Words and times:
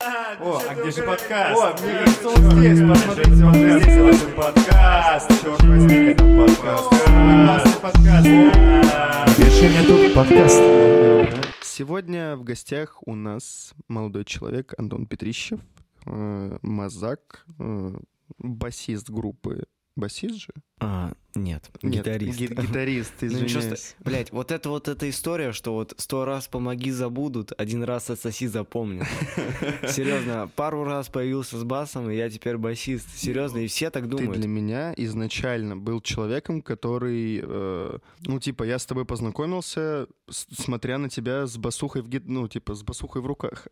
О, 0.00 0.62
а 0.64 0.74
где 0.76 0.92
же 0.92 1.02
подкаст? 1.02 1.60
О, 1.60 1.84
мне 1.84 1.98
кажется, 1.98 2.28
он 2.28 2.58
здесь, 2.60 2.88
посмотрите, 2.88 3.44
он 3.44 3.54
Здесь 3.54 3.96
наш 3.96 4.34
подкаст. 4.36 5.28
Черт 5.42 5.62
возьми, 5.64 5.94
это 5.96 6.24
подкаст. 6.24 6.88
Классный 6.88 7.80
подкаст. 7.82 8.26
Решение 9.38 9.82
тут 9.82 10.14
подкаст. 10.14 11.42
Сегодня 11.62 12.36
в 12.36 12.44
гостях 12.44 12.98
у 13.06 13.16
нас 13.16 13.74
молодой 13.88 14.24
человек 14.24 14.72
Антон 14.78 15.04
Петрищев, 15.06 15.58
э, 16.06 16.58
мазак, 16.62 17.44
э, 17.58 17.90
басист 18.38 19.10
группы. 19.10 19.64
Басист 19.98 20.36
же? 20.36 20.48
А, 20.80 21.12
нет, 21.34 21.68
Нет, 21.82 22.04
гитарист. 22.04 22.38
ги- 22.38 22.46
гитарист, 22.46 23.12
Ну, 23.20 23.26
извиняюсь. 23.26 23.96
Блять, 23.98 24.30
вот 24.30 24.52
это 24.52 24.68
вот 24.68 24.86
эта 24.86 25.10
история, 25.10 25.50
что 25.50 25.74
вот 25.74 25.92
сто 25.96 26.24
раз 26.24 26.46
помоги 26.46 26.92
забудут, 26.92 27.50
один 27.58 27.82
раз 27.82 28.08
отсоси 28.08 28.46
запомнят. 28.46 29.08
Серьезно, 29.88 30.48
пару 30.54 30.84
раз 30.84 31.08
появился 31.08 31.58
с 31.58 31.64
басом, 31.64 32.08
и 32.10 32.16
я 32.16 32.30
теперь 32.30 32.56
басист. 32.58 33.08
Серьезно, 33.18 33.58
и 33.58 33.66
все 33.66 33.90
так 33.90 34.04
Ты 34.04 34.10
думают. 34.10 34.38
для 34.38 34.46
меня 34.48 34.94
изначально 34.96 35.76
был 35.76 36.00
человеком, 36.00 36.62
который, 36.62 37.40
э, 37.42 37.98
ну, 38.20 38.38
типа, 38.38 38.62
я 38.62 38.78
с 38.78 38.86
тобой 38.86 39.04
познакомился, 39.04 40.06
смотря 40.30 40.98
на 40.98 41.08
тебя 41.08 41.46
с 41.48 41.56
басухой 41.56 42.02
в 42.02 42.08
гит... 42.08 42.22
ну, 42.28 42.46
типа, 42.46 42.74
с 42.76 42.84
басухой 42.84 43.20
в 43.20 43.26
руках. 43.26 43.66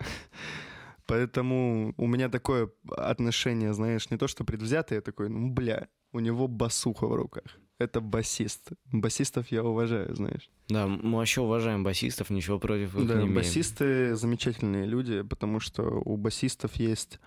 Поэтому 1.07 1.95
у 1.97 2.07
меня 2.07 2.29
такое 2.29 2.71
отношение, 2.91 3.73
знаешь, 3.73 4.11
не 4.11 4.17
то 4.17 4.27
что 4.27 4.45
предвзятое, 4.45 4.99
я 4.99 5.03
такой, 5.03 5.29
ну, 5.29 5.51
бля, 5.51 5.89
у 6.13 6.21
него 6.21 6.49
басуха 6.49 7.07
в 7.07 7.15
руках. 7.15 7.45
Это 7.79 8.01
басист. 8.01 8.71
Басистов 8.91 9.53
я 9.53 9.63
уважаю, 9.63 10.15
знаешь. 10.17 10.51
Да, 10.69 10.87
мы 10.87 11.19
вообще 11.19 11.43
уважаем 11.43 11.85
басистов, 11.85 12.31
ничего 12.31 12.59
против 12.59 12.97
их 12.97 13.07
Да, 13.07 13.15
не 13.15 13.21
имеем. 13.21 13.35
басисты 13.35 14.17
замечательные 14.17 14.87
люди, 14.87 15.23
потому 15.23 15.61
что 15.61 15.83
у 15.83 16.17
басистов 16.17 16.75
есть 16.77 17.21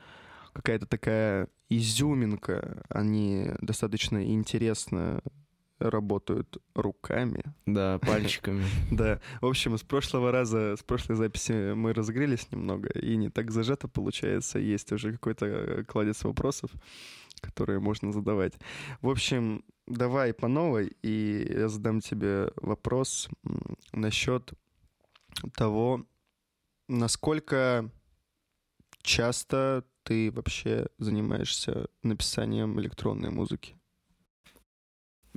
какая-то 0.53 0.87
такая 0.87 1.47
изюминка, 1.69 2.83
они 2.89 3.51
достаточно 3.61 4.25
интересно 4.25 5.21
работают 5.79 6.57
руками. 6.75 7.43
Да, 7.65 7.99
пальчиками. 8.05 8.65
Да, 8.91 9.19
в 9.41 9.45
общем, 9.45 9.77
с 9.77 9.83
прошлого 9.83 10.31
раза, 10.31 10.75
с 10.75 10.83
прошлой 10.83 11.15
записи 11.15 11.73
мы 11.73 11.93
разогрелись 11.93 12.51
немного, 12.51 12.89
и 12.89 13.15
не 13.15 13.29
так 13.29 13.51
зажато 13.51 13.87
получается, 13.87 14.59
есть 14.59 14.91
уже 14.91 15.13
какой-то 15.13 15.45
э, 15.45 15.83
кладец 15.83 16.23
вопросов, 16.23 16.71
которые 17.41 17.79
можно 17.79 18.11
задавать. 18.11 18.53
В 19.01 19.09
общем, 19.09 19.63
давай 19.87 20.33
по 20.33 20.47
новой, 20.47 20.95
и 21.01 21.47
я 21.49 21.69
задам 21.69 22.01
тебе 22.01 22.51
вопрос 22.57 23.29
насчет 23.93 24.53
того, 25.55 26.05
насколько 26.87 27.89
часто 29.01 29.85
ты 30.03 30.31
вообще 30.31 30.87
занимаешься 30.97 31.87
написанием 32.03 32.79
электронной 32.79 33.29
музыки. 33.29 33.78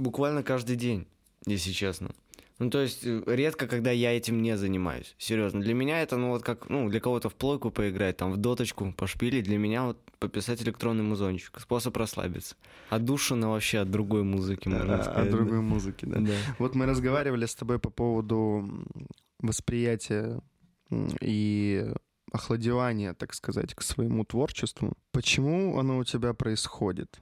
Буквально 0.03 0.43
каждый 0.43 0.75
день, 0.75 1.07
если 1.47 1.71
честно. 1.71 2.11
Ну, 2.59 2.71
то 2.71 2.81
есть, 2.83 3.05
э, 3.05 3.23
редко, 3.27 3.69
когда 3.69 3.93
я 3.93 4.17
этим 4.17 4.43
не 4.43 4.57
занимаюсь. 4.57 5.15
Серьезно. 5.17 5.61
Для 5.61 5.75
меня 5.75 6.03
это, 6.03 6.17
ну, 6.17 6.31
вот 6.31 6.43
как, 6.43 6.69
ну, 6.69 6.89
для 6.89 6.99
кого-то 6.99 7.29
в 7.29 7.35
плойку 7.35 7.71
поиграть, 7.71 8.17
там, 8.17 8.33
в 8.33 8.37
доточку 8.37 8.93
пошпилить. 8.93 9.45
Для 9.45 9.59
меня 9.59 9.85
вот 9.85 9.99
пописать 10.19 10.61
электронный 10.63 11.05
музончик. 11.05 11.61
Способ 11.61 11.97
расслабиться. 11.97 12.57
Отдушина 12.91 13.51
вообще 13.51 13.79
от 13.79 13.91
другой 13.91 14.25
музыки, 14.25 14.69
можно 14.69 14.99
А, 14.99 15.03
сказать. 15.03 15.27
От 15.27 15.31
да. 15.31 15.37
другой 15.37 15.61
музыки, 15.61 16.05
да. 16.05 16.19
Да. 16.19 16.33
Вот 16.59 16.75
мы 16.75 16.87
разговаривали 16.87 17.47
с 17.47 17.55
тобой 17.55 17.79
по 17.79 17.91
поводу 17.91 18.69
восприятия 19.39 20.41
и 21.21 21.87
охладевания, 22.33 23.15
так 23.15 23.35
сказать, 23.35 23.75
к 23.75 23.83
своему 23.83 24.25
творчеству. 24.25 24.95
Почему 25.13 25.79
оно 25.79 25.99
у 25.99 26.05
тебя 26.05 26.33
происходит? 26.33 27.21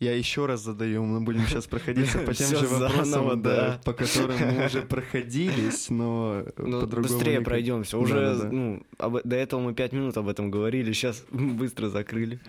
Я 0.00 0.16
еще 0.16 0.46
раз 0.46 0.62
задаю, 0.62 1.04
мы 1.04 1.20
будем 1.20 1.46
сейчас 1.46 1.66
проходиться 1.66 2.20
по 2.20 2.32
тем 2.34 2.48
же 2.48 2.66
вопросам, 2.66 3.42
да, 3.42 3.78
по 3.84 3.92
которым 3.92 4.38
мы 4.38 4.64
уже 4.64 4.80
проходились, 4.80 5.90
но 5.90 6.42
Ну, 6.56 6.80
по-другому 6.80 7.02
быстрее 7.02 7.42
пройдемся. 7.42 7.98
Уже, 7.98 8.48
ну, 8.50 8.82
до 8.98 9.36
этого 9.36 9.60
мы 9.60 9.74
пять 9.74 9.92
минут 9.92 10.16
об 10.16 10.28
этом 10.28 10.50
говорили, 10.50 10.92
сейчас 10.94 11.22
быстро 11.30 11.90
закрыли. 11.90 12.40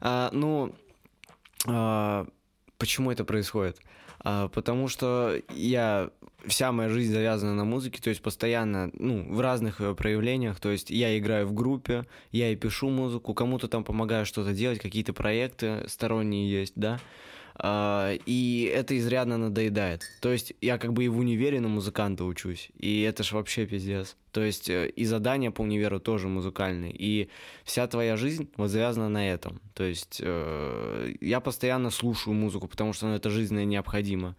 А, 0.00 0.30
ну, 0.32 0.76
а, 1.66 2.24
почему 2.78 3.10
это 3.10 3.24
происходит? 3.24 3.80
А, 4.20 4.46
потому 4.46 4.86
что 4.86 5.36
я 5.48 6.10
вся 6.46 6.72
моя 6.72 6.88
жизнь 6.88 7.12
завязана 7.12 7.54
на 7.54 7.64
музыке, 7.64 8.00
то 8.02 8.10
есть 8.10 8.22
постоянно, 8.22 8.90
ну, 8.94 9.32
в 9.32 9.40
разных 9.40 9.80
ее 9.80 9.94
проявлениях, 9.94 10.60
то 10.60 10.70
есть 10.70 10.90
я 10.90 11.16
играю 11.18 11.46
в 11.46 11.52
группе, 11.52 12.04
я 12.30 12.50
и 12.50 12.56
пишу 12.56 12.90
музыку, 12.90 13.34
кому-то 13.34 13.68
там 13.68 13.84
помогаю 13.84 14.26
что-то 14.26 14.52
делать, 14.52 14.78
какие-то 14.78 15.12
проекты 15.12 15.84
сторонние 15.88 16.50
есть, 16.50 16.74
да, 16.76 16.98
А, 17.54 18.14
и 18.26 18.72
это 18.74 18.96
изрядно 18.96 19.36
надоедает. 19.36 20.02
То 20.20 20.32
есть 20.32 20.54
я 20.60 20.78
как 20.78 20.92
бы 20.92 21.04
и 21.04 21.08
в 21.08 21.18
универе 21.18 21.60
на 21.60 21.68
музыканта 21.68 22.24
учусь, 22.24 22.70
и 22.78 23.02
это 23.02 23.22
ж 23.22 23.32
вообще 23.32 23.66
пиздец. 23.66 24.16
То 24.30 24.42
есть 24.42 24.70
э, 24.70 24.88
и 24.88 25.04
задания 25.04 25.50
по 25.50 25.60
универу 25.62 26.00
тоже 26.00 26.28
музыкальные, 26.28 26.92
и 26.96 27.28
вся 27.64 27.86
твоя 27.86 28.16
жизнь 28.16 28.48
вот 28.56 28.68
завязана 28.70 29.08
на 29.10 29.30
этом. 29.30 29.60
То 29.74 29.84
есть 29.84 30.20
э, 30.24 31.14
я 31.20 31.40
постоянно 31.40 31.90
слушаю 31.90 32.34
музыку, 32.34 32.68
потому 32.68 32.94
что 32.94 33.06
ну, 33.06 33.14
это 33.14 33.28
жизненно 33.28 33.64
необходимо. 33.64 34.34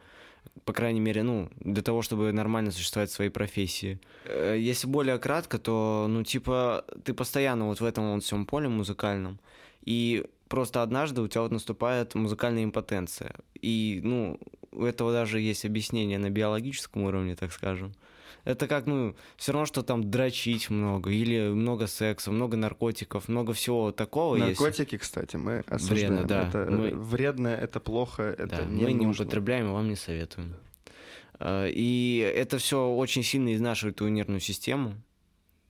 По 0.65 0.73
крайней 0.73 1.01
мере, 1.01 1.23
ну, 1.23 1.49
для 1.59 1.83
того, 1.83 2.01
чтобы 2.01 2.31
нормально 2.31 2.71
существовать 2.71 3.09
в 3.09 3.13
своей 3.13 3.29
профессии. 3.29 3.99
Э, 4.25 4.55
Если 4.57 4.87
более 4.87 5.17
кратко, 5.17 5.59
то, 5.59 6.05
ну, 6.09 6.23
типа, 6.23 6.85
ты 7.03 7.13
постоянно 7.13 7.67
вот 7.67 7.81
в 7.81 7.85
этом 7.85 8.13
вот 8.13 8.23
всем 8.23 8.45
поле 8.45 8.69
музыкальном, 8.69 9.39
и 9.83 10.25
просто 10.47 10.81
однажды 10.81 11.21
у 11.21 11.27
тебя 11.27 11.41
вот 11.41 11.51
наступает 11.51 12.15
музыкальная 12.15 12.63
импотенция. 12.63 13.35
И, 13.61 13.99
ну, 14.03 14.39
у 14.71 14.85
этого 14.85 15.11
даже 15.11 15.39
есть 15.41 15.65
объяснение 15.65 16.17
на 16.17 16.29
биологическом 16.29 17.03
уровне, 17.03 17.35
так 17.35 17.51
скажем. 17.51 17.93
Это 18.43 18.67
как, 18.67 18.85
ну, 18.87 19.15
все 19.37 19.53
равно, 19.53 19.65
что 19.65 19.83
там 19.83 20.09
дрочить 20.11 20.69
много, 20.69 21.11
или 21.11 21.49
много 21.49 21.87
секса, 21.87 22.29
много 22.31 22.57
наркотиков, 22.57 23.29
много 23.29 23.53
всего 23.53 23.91
такого 23.93 24.35
есть. 24.35 24.59
Наркотики, 24.59 24.97
кстати, 24.97 25.37
мы 25.37 25.59
осуждаем. 25.67 26.09
Вредно, 26.17 26.27
да. 26.27 26.47
Это 26.49 26.67
Мы- 26.69 26.91
вредно, 26.93 27.47
это 27.47 27.79
плохо, 27.79 28.23
это 28.23 28.47
Да, 28.47 28.65
не 28.65 28.83
мы 28.83 28.91
не 28.93 29.05
нужно. 29.05 29.23
употребляем 29.23 29.67
и 29.67 29.71
вам 29.71 29.87
не 29.87 29.95
советуем. 29.95 30.55
А, 31.39 31.67
И 31.67 32.17
это 32.17 32.57
все 32.57 32.85
очень 32.89 33.23
сильно 33.23 33.53
изнашивает 33.55 33.95
твою 33.95 34.11
нервную 34.13 34.41
систему. 34.41 34.95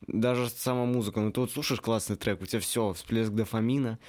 Даже 0.07 0.49
сама 0.49 0.85
музыка. 0.85 1.21
Ну, 1.21 1.31
ты 1.31 1.39
вот 1.39 1.51
слушаешь 1.51 1.79
классный 1.79 2.17
трек, 2.17 2.41
у 2.41 2.45
тебя 2.45 2.59
все, 2.59 2.91
всплеск 2.93 3.31
дофамина, 3.31 3.99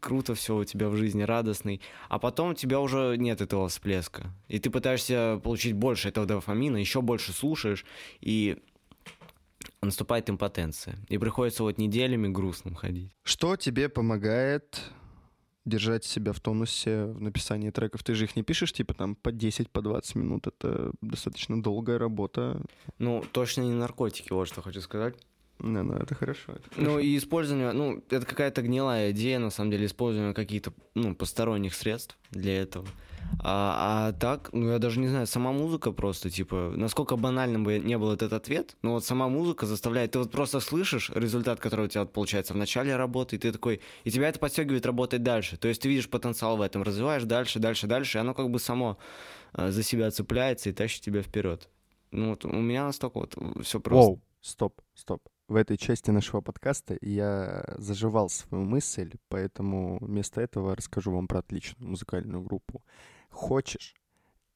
круто 0.00 0.34
все 0.34 0.56
у 0.56 0.64
тебя 0.64 0.88
в 0.88 0.96
жизни, 0.96 1.22
радостный. 1.22 1.80
А 2.08 2.18
потом 2.18 2.50
у 2.50 2.54
тебя 2.54 2.80
уже 2.80 3.16
нет 3.18 3.40
этого 3.40 3.68
всплеска. 3.68 4.30
И 4.48 4.58
ты 4.58 4.70
пытаешься 4.70 5.40
получить 5.42 5.74
больше 5.74 6.08
этого 6.08 6.26
дофамина, 6.26 6.76
еще 6.76 7.00
больше 7.02 7.32
слушаешь, 7.32 7.84
и 8.20 8.58
наступает 9.82 10.30
импотенция. 10.30 10.96
И 11.08 11.18
приходится 11.18 11.62
вот 11.62 11.78
неделями 11.78 12.28
грустным 12.28 12.74
ходить. 12.74 13.12
Что 13.22 13.56
тебе 13.56 13.88
помогает 13.88 14.80
держать 15.64 16.04
себя 16.04 16.32
в 16.32 16.40
тонусе 16.40 17.06
в 17.06 17.20
написании 17.20 17.70
треков? 17.70 18.02
Ты 18.02 18.14
же 18.14 18.24
их 18.24 18.36
не 18.36 18.42
пишешь, 18.42 18.72
типа, 18.72 18.94
там, 18.94 19.14
по 19.14 19.32
10, 19.32 19.70
по 19.70 19.82
20 19.82 20.14
минут. 20.16 20.46
Это 20.46 20.92
достаточно 21.00 21.62
долгая 21.62 21.98
работа. 21.98 22.60
Ну, 22.98 23.24
точно 23.32 23.62
не 23.62 23.72
наркотики, 23.72 24.32
вот 24.32 24.48
что 24.48 24.62
хочу 24.62 24.80
сказать. 24.80 25.14
Не, 25.58 25.82
ну, 25.82 25.94
это 25.94 26.14
хорошо. 26.14 26.52
это 26.52 26.62
Ну 26.76 26.84
хорошо. 26.84 26.98
и 26.98 27.16
использование, 27.16 27.72
ну, 27.72 28.02
это 28.10 28.26
какая-то 28.26 28.62
гнилая 28.62 29.12
идея, 29.12 29.38
на 29.38 29.50
самом 29.50 29.70
деле, 29.70 29.86
использование 29.86 30.34
каких-то, 30.34 30.72
ну, 30.94 31.14
посторонних 31.14 31.74
средств 31.74 32.18
для 32.30 32.60
этого. 32.62 32.86
А, 33.42 34.08
а 34.08 34.12
так, 34.12 34.50
ну, 34.52 34.70
я 34.70 34.78
даже 34.78 35.00
не 35.00 35.08
знаю, 35.08 35.26
сама 35.26 35.52
музыка 35.52 35.92
просто, 35.92 36.30
типа, 36.30 36.72
насколько 36.76 37.16
банальным 37.16 37.64
бы 37.64 37.78
не 37.78 37.98
был 37.98 38.12
этот 38.12 38.32
ответ, 38.32 38.76
но 38.82 38.92
вот 38.92 39.04
сама 39.04 39.28
музыка 39.28 39.66
заставляет, 39.66 40.12
ты 40.12 40.18
вот 40.18 40.30
просто 40.30 40.60
слышишь 40.60 41.10
результат, 41.14 41.60
который 41.60 41.86
у 41.86 41.88
тебя 41.88 42.02
вот 42.02 42.12
получается 42.12 42.54
в 42.54 42.56
начале 42.56 42.96
работы, 42.96 43.36
и 43.36 43.38
ты 43.38 43.52
такой, 43.52 43.80
и 44.04 44.10
тебя 44.10 44.28
это 44.28 44.38
подстегивает 44.38 44.86
работать 44.86 45.22
дальше. 45.22 45.56
То 45.56 45.68
есть 45.68 45.82
ты 45.82 45.88
видишь 45.88 46.08
потенциал 46.08 46.56
в 46.56 46.60
этом, 46.60 46.82
развиваешь 46.82 47.24
дальше, 47.24 47.58
дальше, 47.58 47.86
дальше, 47.86 48.18
и 48.18 48.20
оно 48.20 48.34
как 48.34 48.50
бы 48.50 48.58
само 48.58 48.98
э, 49.54 49.70
за 49.70 49.82
себя 49.82 50.10
цепляется 50.10 50.70
и 50.70 50.72
тащит 50.72 51.02
тебя 51.02 51.22
вперед. 51.22 51.68
Ну, 52.10 52.30
вот 52.30 52.44
у 52.44 52.48
меня 52.50 52.84
настолько 52.84 53.18
вот 53.18 53.36
все 53.62 53.80
просто. 53.80 54.10
Воу, 54.10 54.22
стоп, 54.40 54.80
стоп. 54.94 55.22
В 55.46 55.56
этой 55.56 55.76
части 55.76 56.10
нашего 56.10 56.40
подкаста 56.40 56.96
я 57.02 57.64
заживал 57.76 58.30
свою 58.30 58.64
мысль, 58.64 59.12
поэтому 59.28 59.98
вместо 60.00 60.40
этого 60.40 60.74
расскажу 60.74 61.12
вам 61.12 61.28
про 61.28 61.40
отличную 61.40 61.90
музыкальную 61.90 62.42
группу. 62.42 62.82
Хочешь? 63.28 63.94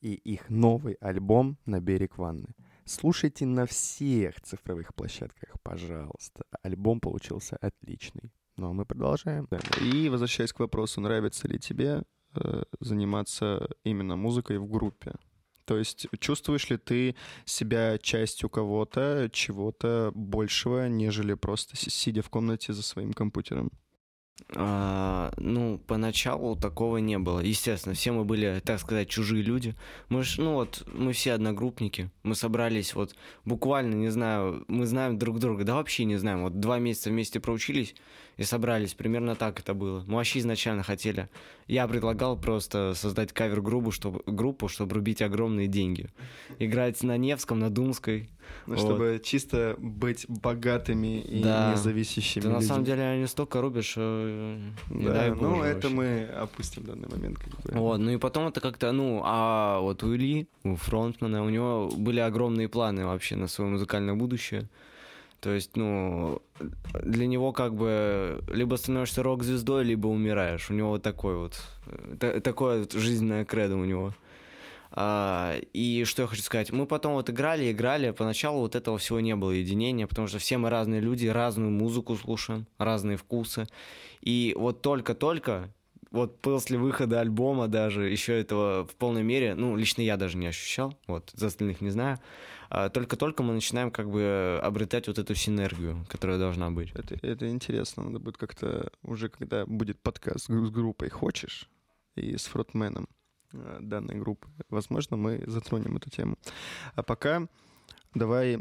И 0.01 0.15
их 0.15 0.49
новый 0.49 0.95
альбом 0.95 1.59
«На 1.67 1.81
берег 1.81 2.17
ванны». 2.17 2.55
Слушайте 2.87 3.45
на 3.45 3.67
всех 3.67 4.41
цифровых 4.41 4.95
площадках, 4.95 5.61
пожалуйста. 5.63 6.45
Альбом 6.63 7.01
получился 7.01 7.59
отличный. 7.61 8.33
Ну 8.57 8.71
а 8.71 8.73
мы 8.73 8.87
продолжаем. 8.87 9.47
Да. 9.51 9.59
И 9.83 10.09
возвращаясь 10.09 10.55
к 10.55 10.61
вопросу, 10.61 11.03
нравится 11.03 11.49
ли 11.49 11.59
тебе 11.59 12.03
э, 12.35 12.63
заниматься 12.81 13.69
именно 13.85 14.17
музыкой 14.17 14.59
в 14.59 14.67
группе? 14.67 15.13
То 15.69 15.77
есть 15.77 16.07
чувствуешь 16.19 16.71
ли 16.71 16.79
ты 16.79 17.15
себя 17.45 17.99
частью 17.99 18.49
кого-то, 18.49 19.29
чего-то 19.31 20.13
большего, 20.15 20.89
нежели 20.89 21.35
просто 21.35 21.77
си- 21.77 21.91
сидя 21.91 22.23
в 22.23 22.31
комнате 22.31 22.73
за 22.73 22.83
своим 22.83 23.13
компьютером? 23.13 23.71
А, 24.57 25.31
ну, 25.37 25.79
поначалу 25.87 26.57
такого 26.57 26.97
не 26.97 27.19
было. 27.19 27.41
Естественно, 27.41 27.95
все 27.95 28.13
мы 28.13 28.25
были, 28.25 28.63
так 28.65 28.81
сказать, 28.81 29.11
чужие 29.11 29.43
люди. 29.43 29.75
Мы 30.09 30.23
ж, 30.23 30.39
ну 30.39 30.55
вот, 30.55 30.89
мы 30.91 31.13
все 31.13 31.33
одногруппники. 31.33 32.11
Мы 32.23 32.35
собрались 32.35 32.95
вот 32.95 33.15
буквально, 33.45 33.95
не 33.95 34.09
знаю, 34.09 34.65
мы 34.69 34.87
знаем 34.87 35.19
друг 35.19 35.39
друга, 35.39 35.65
да 35.65 35.75
вообще 35.75 36.07
не 36.07 36.17
знаем. 36.17 36.45
Вот 36.45 36.61
два 36.61 36.79
месяца 36.79 37.11
вместе 37.11 37.41
проучились 37.41 37.95
и 38.39 38.45
собрались. 38.45 38.95
Примерно 38.95 39.35
так 39.35 39.59
это 39.61 39.75
было. 39.75 40.03
Мы 40.07 40.15
вообще 40.15 40.39
изначально 40.39 40.83
хотели. 40.83 41.29
Я 41.67 41.87
предлагал 41.87 42.39
просто 42.39 42.95
создать 42.95 43.33
кавер-группу, 43.33 43.91
чтобы, 43.91 44.23
группу, 44.27 44.69
чтобы 44.69 44.95
рубить 44.95 45.21
огромные 45.21 45.67
деньги. 45.67 46.07
Играть 46.59 47.03
на 47.03 47.17
Невском, 47.19 47.59
на 47.59 47.69
Думской. 47.69 48.31
Ну, 48.67 48.77
Вот. 48.77 48.81
чтобы 48.83 49.21
чисто 49.23 49.75
быть 49.79 50.25
богатыми 50.29 51.21
и 51.21 51.43
Да. 51.43 51.73
независящими 51.73 52.43
Ты 52.45 52.49
на 52.49 52.63
самом 52.63 52.85
деле 52.85 53.03
они 53.03 53.27
столько 53.27 53.61
рубят, 53.61 53.85
что... 53.85 54.01
э, 54.01 54.59
не 54.89 55.05
Да, 55.05 55.13
дай 55.13 55.31
ну 55.31 55.37
боже 55.37 55.65
это 55.69 55.89
вообще. 55.89 55.89
мы 55.91 56.25
опустим 56.25 56.83
в 56.83 56.87
данный 56.87 57.09
момент. 57.09 57.39
Как 57.39 57.49
бы. 57.49 57.79
Вот, 57.79 57.99
ну 57.99 58.11
и 58.11 58.17
потом 58.17 58.47
это 58.49 58.61
как-то, 58.63 58.93
ну, 58.93 59.21
а 59.23 59.81
вот 59.81 60.03
у 60.03 60.15
Ильи, 60.17 60.49
у 60.65 60.77
фронтмена, 60.77 61.45
у 61.45 61.51
него 61.51 61.91
были 61.95 62.21
огромные 62.21 62.69
планы 62.71 63.05
вообще 63.05 63.37
на 63.37 63.49
свое 63.49 63.71
музыкальное 63.71 64.15
будущее. 64.15 64.71
То 65.41 65.51
есть, 65.51 65.77
ну, 65.77 66.43
для 67.03 67.27
него 67.27 67.53
как 67.53 67.75
бы 67.75 68.43
либо 68.53 68.75
становишься 68.77 69.23
рок-звездой, 69.23 69.85
либо 69.85 70.09
умираешь. 70.09 70.69
У 70.71 70.75
него 70.75 70.91
вот 70.91 71.03
такой 71.03 71.37
вот, 71.37 71.61
э, 71.87 72.17
та- 72.19 72.41
такое 72.41 72.81
вот 72.81 72.93
жизненное 72.93 73.45
кредо 73.45 73.77
у 73.77 73.85
него. 73.85 74.15
А, 74.91 75.57
и 75.73 76.05
что 76.05 76.23
я 76.23 76.29
хочу 76.29 76.43
сказать, 76.43 76.73
мы 76.73 76.87
потом 76.87 77.13
вот 77.13 77.31
играли, 77.31 77.71
играли, 77.71 78.11
поначалу 78.11 78.61
вот 78.61 78.75
этого 78.75 78.99
всего 78.99 79.21
не 79.21 79.37
было 79.37 79.51
единения, 79.51 80.07
потому 80.07 80.27
что 80.29 80.39
все 80.39 80.59
мы 80.59 80.71
разные 80.71 81.01
люди, 81.01 81.27
разную 81.27 81.71
музыку 81.71 82.17
слушаем, 82.17 82.67
разные 82.79 83.17
вкусы. 83.17 83.67
И 84.23 84.55
вот 84.59 84.83
только-только, 84.83 85.73
вот 86.11 86.41
после 86.41 86.79
выхода 86.79 87.21
альбома 87.21 87.69
даже, 87.69 88.09
еще 88.09 88.39
этого 88.39 88.87
в 88.87 88.95
полной 88.97 89.23
мере, 89.23 89.55
ну, 89.55 89.77
лично 89.77 90.03
я 90.03 90.17
даже 90.17 90.37
не 90.37 90.47
ощущал, 90.47 90.99
вот, 91.07 91.31
за 91.35 91.49
остальных 91.49 91.81
не 91.81 91.91
знаю, 91.91 92.19
а, 92.71 92.89
только-только 92.91 93.43
мы 93.43 93.55
начинаем 93.55 93.91
как 93.91 94.11
бы 94.11 94.61
обретать 94.63 95.09
вот 95.09 95.19
эту 95.19 95.35
синергию, 95.35 96.05
которая 96.09 96.39
должна 96.39 96.71
быть. 96.71 96.91
Это, 96.95 97.15
это 97.23 97.49
интересно. 97.49 98.05
Надо 98.05 98.19
будет 98.19 98.37
как-то 98.37 98.91
уже, 99.03 99.29
когда 99.29 99.65
будет 99.65 100.01
подкаст 100.01 100.47
с 100.47 100.51
гру- 100.51 100.67
с 100.67 100.71
группой 100.71 101.09
«Хочешь» 101.09 101.69
и 102.15 102.37
с 102.37 102.45
фронтменом 102.47 103.09
э, 103.53 103.79
данной 103.81 104.17
группы, 104.17 104.49
возможно, 104.69 105.17
мы 105.17 105.43
затронем 105.47 105.97
эту 105.97 106.11
тему. 106.11 106.37
А 106.95 107.03
пока 107.03 107.49
давай 108.15 108.61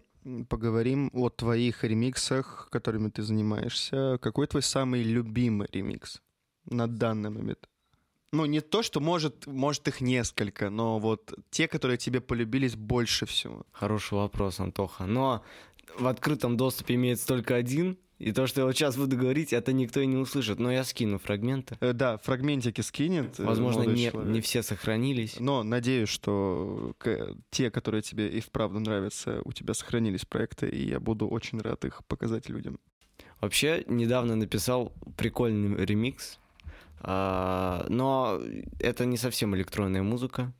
поговорим 0.49 1.09
о 1.13 1.29
твоих 1.29 1.83
ремиксах, 1.83 2.69
которыми 2.71 3.09
ты 3.09 3.23
занимаешься. 3.23 4.17
Какой 4.21 4.47
твой 4.47 4.61
самый 4.61 5.03
любимый 5.03 5.67
ремикс 5.71 6.21
на 6.67 6.87
данный 6.87 7.29
момент? 7.29 7.67
Ну, 8.33 8.45
не 8.45 8.59
то, 8.61 8.83
что 8.83 8.99
может, 8.99 9.47
может 9.47 9.87
их 9.87 10.01
несколько, 10.01 10.69
но 10.69 10.99
вот 10.99 11.33
те, 11.49 11.67
которые 11.67 11.97
тебе 11.97 12.19
полюбились 12.21 12.75
больше 12.75 13.25
всего. 13.25 13.65
Хороший 13.71 14.15
вопрос, 14.15 14.59
Антоха. 14.59 15.05
Но 15.05 15.43
в 15.97 16.07
открытом 16.07 16.57
доступе 16.57 16.95
имеется 16.95 17.25
только 17.25 17.55
один, 17.55 17.97
и 18.19 18.31
то, 18.33 18.45
что 18.47 18.61
я 18.61 18.65
вот 18.65 18.75
сейчас 18.75 18.97
буду 18.97 19.15
говорить, 19.15 19.53
это 19.53 19.71
никто 19.71 20.01
и 20.01 20.07
не 20.07 20.17
услышит. 20.17 20.59
Но 20.59 20.71
я 20.71 20.83
скину 20.83 21.19
фрагменты. 21.19 21.77
Э, 21.79 21.93
да, 21.93 22.17
фрагментики 22.17 22.81
скинет. 22.81 23.39
э, 23.39 23.45
Возможно, 23.45 23.83
не, 23.83 24.09
человек. 24.09 24.31
не 24.33 24.41
все 24.41 24.61
сохранились. 24.63 25.39
Но 25.39 25.63
надеюсь, 25.63 26.09
что 26.09 26.93
к- 26.97 27.33
те, 27.51 27.69
которые 27.71 28.01
тебе 28.01 28.27
и 28.27 28.41
вправду 28.41 28.79
нравятся, 28.79 29.41
у 29.45 29.53
тебя 29.53 29.73
сохранились 29.73 30.25
проекты, 30.25 30.67
и 30.67 30.89
я 30.89 30.99
буду 30.99 31.27
очень 31.27 31.59
рад 31.61 31.85
их 31.85 32.03
показать 32.07 32.49
людям. 32.49 32.79
Вообще, 33.39 33.83
недавно 33.87 34.35
написал 34.35 34.91
прикольный 35.15 35.85
ремикс, 35.85 36.39
но 37.03 38.41
это 38.79 39.05
не 39.05 39.17
совсем 39.17 39.55
электронная 39.55 40.03
музыка. 40.03 40.51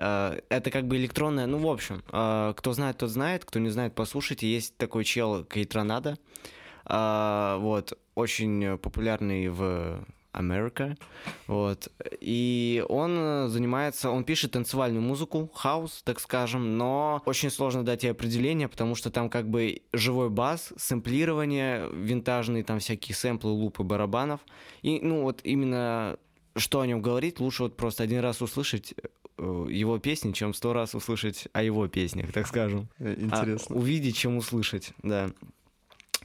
А, 0.00 0.38
Это 0.48 0.70
как 0.70 0.86
бы 0.86 0.96
электронная, 0.96 1.46
ну, 1.46 1.58
в 1.58 1.68
общем, 1.68 2.02
а, 2.10 2.52
кто 2.54 2.72
знает, 2.72 2.98
тот 2.98 3.10
знает, 3.10 3.44
кто 3.44 3.58
не 3.58 3.70
знает, 3.70 3.94
послушайте. 3.94 4.46
Есть 4.46 4.76
такой 4.76 5.04
чел 5.04 5.44
Кейтронада, 5.44 6.18
а, 6.84 7.58
вот, 7.58 7.98
очень 8.14 8.78
популярный 8.78 9.48
в 9.48 10.04
Америка, 10.32 10.96
вот, 11.46 11.88
и 12.20 12.84
он 12.88 13.16
э, 13.18 13.48
занимается, 13.48 14.10
он 14.10 14.24
пишет 14.24 14.52
танцевальную 14.52 15.02
музыку, 15.02 15.50
хаус, 15.54 16.02
так 16.04 16.20
скажем, 16.20 16.76
но 16.76 17.22
очень 17.24 17.50
сложно 17.50 17.84
дать 17.84 18.04
ей 18.04 18.10
определение, 18.10 18.68
потому 18.68 18.94
что 18.94 19.10
там 19.10 19.30
как 19.30 19.48
бы 19.48 19.82
живой 19.92 20.30
бас, 20.30 20.72
сэмплирование, 20.76 21.88
винтажные 21.92 22.64
там 22.64 22.78
всякие 22.78 23.14
сэмплы, 23.14 23.50
лупы 23.50 23.82
барабанов, 23.82 24.40
и, 24.82 25.00
ну, 25.00 25.22
вот 25.22 25.40
именно 25.44 26.18
что 26.56 26.80
о 26.80 26.86
нем 26.86 27.00
говорить, 27.00 27.40
лучше 27.40 27.64
вот 27.64 27.76
просто 27.76 28.02
один 28.02 28.20
раз 28.20 28.42
услышать 28.42 28.94
э, 29.38 29.66
его 29.70 29.98
песни, 29.98 30.32
чем 30.32 30.54
сто 30.54 30.72
раз 30.72 30.94
услышать 30.94 31.48
о 31.52 31.62
его 31.62 31.86
песнях, 31.88 32.32
так 32.32 32.46
скажем. 32.46 32.88
Э, 32.98 33.14
А, 33.30 33.40
Интересно. 33.42 33.76
увидеть, 33.76 34.16
чем 34.16 34.36
услышать, 34.36 34.92
да. 35.02 35.30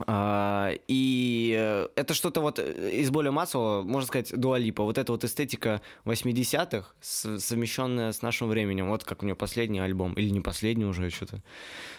А, 0.07 0.71
и 0.87 1.55
э, 1.55 1.87
это 1.95 2.13
что-то 2.13 2.41
вот 2.41 2.57
э, 2.57 2.91
из 2.91 3.11
более 3.11 3.31
массового, 3.31 3.83
можно 3.83 4.07
сказать, 4.07 4.35
дуалипа. 4.35 4.83
Вот 4.83 4.97
эта 4.97 5.11
вот 5.11 5.23
эстетика 5.23 5.81
80-х, 6.05 6.93
с- 6.99 7.39
совмещенная 7.39 8.11
с 8.11 8.21
нашим 8.23 8.49
временем. 8.49 8.89
Вот 8.89 9.03
как 9.03 9.21
у 9.21 9.25
нее 9.25 9.35
последний 9.35 9.79
альбом, 9.79 10.13
или 10.13 10.29
не 10.29 10.41
последний 10.41 10.85
уже 10.85 11.09
что-то, 11.11 11.43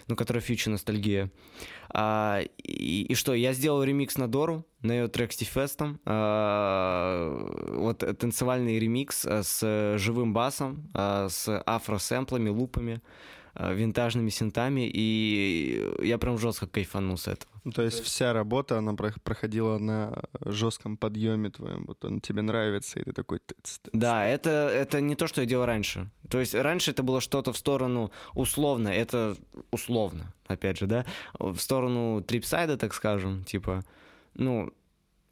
ну, 0.08 0.16
который 0.16 0.42
фьючер 0.42 0.72
ностальгия. 0.72 1.30
А, 1.88 2.40
и, 2.58 3.02
и 3.02 3.14
что, 3.14 3.32
я 3.32 3.52
сделал 3.52 3.84
ремикс 3.84 4.18
на 4.18 4.26
Дору, 4.26 4.66
на 4.82 4.92
ее 4.92 5.08
трек 5.08 5.32
с 5.32 5.36
Тифестом. 5.36 6.00
А, 6.04 7.48
вот 7.68 8.02
э, 8.02 8.12
танцевальный 8.14 8.80
ремикс 8.80 9.24
с 9.24 9.98
живым 9.98 10.32
басом, 10.32 10.90
а, 10.94 11.28
с 11.28 11.60
афросэмплами, 11.60 12.48
лупами 12.48 13.00
винтажными 13.56 14.30
синтами, 14.30 14.90
и 14.92 15.88
я 16.02 16.18
прям 16.18 16.38
жестко 16.38 16.66
кайфанул 16.66 17.16
с 17.16 17.28
этого. 17.28 17.53
Ну, 17.64 17.72
То 17.72 17.82
есть 17.82 18.02
вся 18.02 18.32
работа, 18.34 18.78
она 18.78 18.92
про- 18.94 19.14
проходила 19.22 19.78
на 19.78 20.22
жестком 20.44 20.98
подъеме 20.98 21.50
твоем. 21.50 21.86
Вот 21.86 22.04
он 22.04 22.20
тебе 22.20 22.42
нравится, 22.42 23.00
и 23.00 23.04
ты 23.04 23.12
такой... 23.12 23.40
Да, 23.92 24.26
это, 24.26 24.50
это 24.50 25.00
не 25.00 25.16
то, 25.16 25.26
что 25.26 25.40
я 25.40 25.46
делал 25.46 25.64
раньше. 25.64 26.10
То 26.28 26.40
есть 26.40 26.54
раньше 26.54 26.90
это 26.90 27.02
было 27.02 27.22
что-то 27.22 27.52
в 27.52 27.56
сторону 27.56 28.12
условно, 28.34 28.88
это 28.88 29.36
условно, 29.70 30.34
опять 30.46 30.78
же, 30.78 30.86
да, 30.86 31.06
в 31.38 31.56
сторону 31.58 32.22
трипсайда, 32.22 32.76
так 32.76 32.92
скажем, 32.92 33.44
типа, 33.44 33.82
ну, 34.34 34.70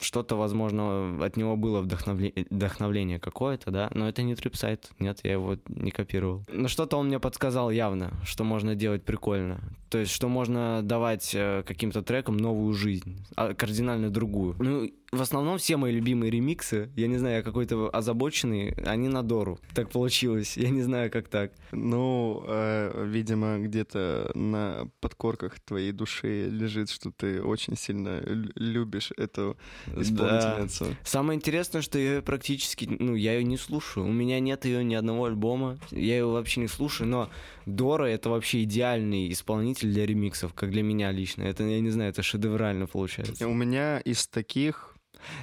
что-то, 0.02 0.36
возможно, 0.36 1.24
от 1.24 1.36
него 1.36 1.56
было 1.56 1.82
вдохновле- 1.82 2.46
вдохновление 2.50 3.18
какое-то, 3.18 3.70
да, 3.70 3.90
но 3.94 4.08
это 4.08 4.22
не 4.22 4.34
трипсайд, 4.34 4.90
нет, 4.98 5.20
я 5.24 5.32
его 5.32 5.56
не 5.68 5.90
копировал. 5.90 6.44
Но 6.52 6.68
что-то 6.68 6.96
он 6.96 7.08
мне 7.08 7.18
подсказал 7.20 7.70
явно, 7.70 8.12
что 8.24 8.44
можно 8.44 8.74
делать 8.74 9.04
прикольно. 9.04 9.60
То 9.90 9.98
есть, 9.98 10.12
что 10.12 10.28
можно 10.28 10.80
давать 10.82 11.32
э, 11.34 11.62
каким-то 11.66 12.02
трекам 12.02 12.36
новую 12.38 12.72
жизнь, 12.72 13.24
а 13.36 13.52
кардинально 13.54 14.08
другую. 14.10 14.56
Ну, 14.58 14.90
в 15.12 15.20
основном 15.20 15.58
все 15.58 15.76
мои 15.76 15.92
любимые 15.92 16.30
ремиксы, 16.30 16.90
я 16.96 17.06
не 17.08 17.18
знаю, 17.18 17.36
я 17.36 17.42
какой-то 17.42 17.90
озабоченный, 17.92 18.72
они 18.86 19.08
на 19.08 19.22
Дору. 19.22 19.58
Так 19.74 19.90
получилось, 19.90 20.56
я 20.56 20.70
не 20.70 20.80
знаю, 20.80 21.10
как 21.10 21.28
так. 21.28 21.52
Ну, 21.72 22.42
э, 22.46 23.04
видимо, 23.06 23.58
где-то 23.58 24.30
на 24.34 24.88
подкорках 25.00 25.60
твоей 25.60 25.92
души 25.92 26.48
лежит, 26.48 26.88
что 26.88 27.12
ты 27.12 27.42
очень 27.42 27.76
сильно 27.76 28.20
лю- 28.24 28.52
любишь 28.54 29.12
эту 29.18 29.58
исполнительницу. 29.96 30.96
Самое 31.04 31.36
интересное, 31.36 31.82
что 31.82 31.98
я 31.98 32.12
её 32.12 32.22
практически, 32.22 32.86
ну, 32.86 33.14
я 33.14 33.34
ее 33.34 33.44
не 33.44 33.56
слушаю. 33.56 34.06
У 34.06 34.12
меня 34.12 34.40
нет 34.40 34.64
ее 34.64 34.84
ни 34.84 34.94
одного 34.94 35.26
альбома, 35.26 35.78
я 35.90 36.14
ее 36.16 36.26
вообще 36.26 36.60
не 36.60 36.68
слушаю, 36.68 37.08
но 37.08 37.30
Дора 37.66 38.04
это 38.04 38.30
вообще 38.30 38.62
идеальный 38.64 39.30
исполнитель 39.32 39.92
для 39.92 40.06
ремиксов, 40.06 40.54
как 40.54 40.70
для 40.70 40.82
меня 40.82 41.10
лично. 41.12 41.42
Это, 41.42 41.64
я 41.64 41.80
не 41.80 41.90
знаю, 41.90 42.10
это 42.10 42.22
шедеврально 42.22 42.86
получается. 42.86 43.46
У 43.46 43.54
меня 43.54 43.98
из 44.00 44.26
таких... 44.26 44.96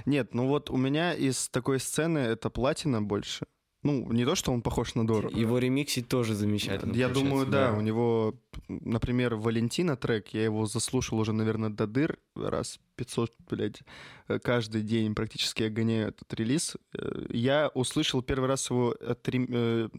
Нет, 0.06 0.34
ну 0.34 0.48
вот 0.48 0.70
у 0.70 0.78
меня 0.78 1.14
из 1.14 1.48
такой 1.50 1.80
сцены 1.80 2.20
это 2.20 2.50
платина 2.50 3.02
больше. 3.02 3.46
Ну, 3.82 4.12
не 4.12 4.26
то, 4.26 4.36
что 4.36 4.52
он 4.52 4.62
похож 4.62 4.96
на 4.96 5.08
Дору. 5.08 5.30
Его 5.30 5.58
ремиксить 5.58 6.10
тоже 6.10 6.36
замечательно. 6.36 6.94
Я 6.94 7.08
думаю, 7.08 7.46
да, 7.46 7.74
у 7.78 7.82
него, 7.82 8.36
например, 8.68 9.36
Валентина 9.36 9.96
трек, 9.96 10.30
я 10.34 10.44
его 10.44 10.66
заслушал 10.66 11.18
уже, 11.20 11.32
наверное, 11.32 11.70
до 11.70 11.88
дыр, 11.88 12.18
раз 12.36 12.80
500, 12.98 13.32
блядь, 13.50 13.80
э, 14.28 14.40
каждый 14.40 14.82
день 14.82 15.16
практически 15.16 15.64
я 15.64 15.70
гоняю 15.70 16.10
этот 16.10 16.34
релиз. 16.34 16.76
Э, 16.94 17.26
Я 17.30 17.72
услышал 17.74 18.22
первый 18.22 18.48
раз 18.50 18.70
его 18.70 18.92
от 19.00 19.26
рем- 19.30 19.48
э, 19.50 19.90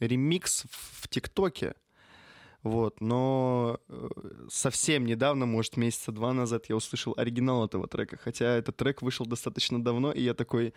ремикс 0.00 0.64
в 0.70 1.08
ТикТоке, 1.08 1.74
вот, 2.62 3.00
но 3.00 3.80
совсем 4.48 5.04
недавно, 5.06 5.46
может, 5.46 5.76
месяца 5.76 6.12
два 6.12 6.32
назад 6.32 6.66
я 6.68 6.76
услышал 6.76 7.14
оригинал 7.16 7.64
этого 7.64 7.88
трека, 7.88 8.16
хотя 8.16 8.56
этот 8.56 8.76
трек 8.76 9.02
вышел 9.02 9.26
достаточно 9.26 9.82
давно, 9.82 10.12
и 10.12 10.22
я 10.22 10.34
такой, 10.34 10.74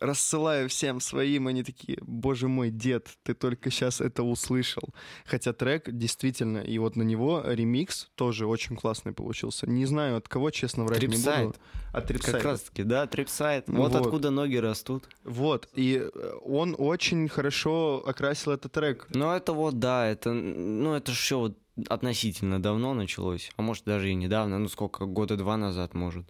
рассылаю 0.00 0.68
всем 0.68 1.00
своим, 1.00 1.46
они 1.46 1.62
такие, 1.62 1.98
боже 2.02 2.48
мой, 2.48 2.70
дед, 2.70 3.08
ты 3.22 3.34
только 3.34 3.70
сейчас 3.70 4.00
это 4.00 4.22
услышал. 4.22 4.82
Хотя 5.24 5.52
трек 5.52 5.90
действительно, 5.90 6.58
и 6.58 6.78
вот 6.78 6.96
на 6.96 7.02
него 7.02 7.42
ремикс 7.44 8.08
тоже 8.14 8.46
очень 8.46 8.76
классный 8.76 9.12
получился. 9.12 9.68
Не 9.68 9.86
знаю 9.86 10.16
от 10.16 10.28
кого, 10.28 10.50
честно, 10.50 10.84
врать 10.84 11.00
не 11.02 11.08
буду. 11.08 11.16
Трипсайд. 11.22 11.56
От 11.92 11.92
Как 11.92 12.06
Трипсайда. 12.08 12.42
раз 12.42 12.60
таки, 12.62 12.82
да, 12.82 13.06
трипсайд. 13.06 13.64
Вот, 13.68 13.92
Вот. 13.92 14.02
откуда 14.06 14.30
ноги 14.30 14.56
растут. 14.56 15.08
Вот, 15.24 15.68
и 15.74 16.02
э, 16.02 16.32
он 16.44 16.74
очень 16.76 17.28
хорошо 17.28 18.02
окрасил 18.06 18.52
этот 18.52 18.72
трек. 18.72 19.06
Ну, 19.14 19.30
это 19.30 19.52
вот, 19.52 19.78
да, 19.78 20.06
это, 20.06 20.32
ну, 20.32 20.94
это 20.94 21.12
все 21.12 21.38
вот 21.38 21.58
относительно 21.88 22.60
давно 22.62 22.94
началось. 22.94 23.50
А 23.56 23.62
может, 23.62 23.84
даже 23.84 24.10
и 24.10 24.14
недавно, 24.14 24.58
ну, 24.58 24.68
сколько, 24.68 25.06
года 25.06 25.36
два 25.36 25.56
назад, 25.56 25.94
может. 25.94 26.26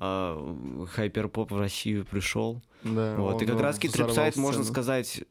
А, 0.00 0.86
hyperpop 0.92 1.50
в 1.50 1.58
Россию 1.58 2.06
пришел. 2.06 2.62
Да, 2.84 3.16
Вот, 3.16 3.42
и 3.42 3.46
как 3.46 3.60
раз 3.60 3.78
трипсайд, 3.78 4.36
можно 4.36 4.62
сказать, 4.62 5.24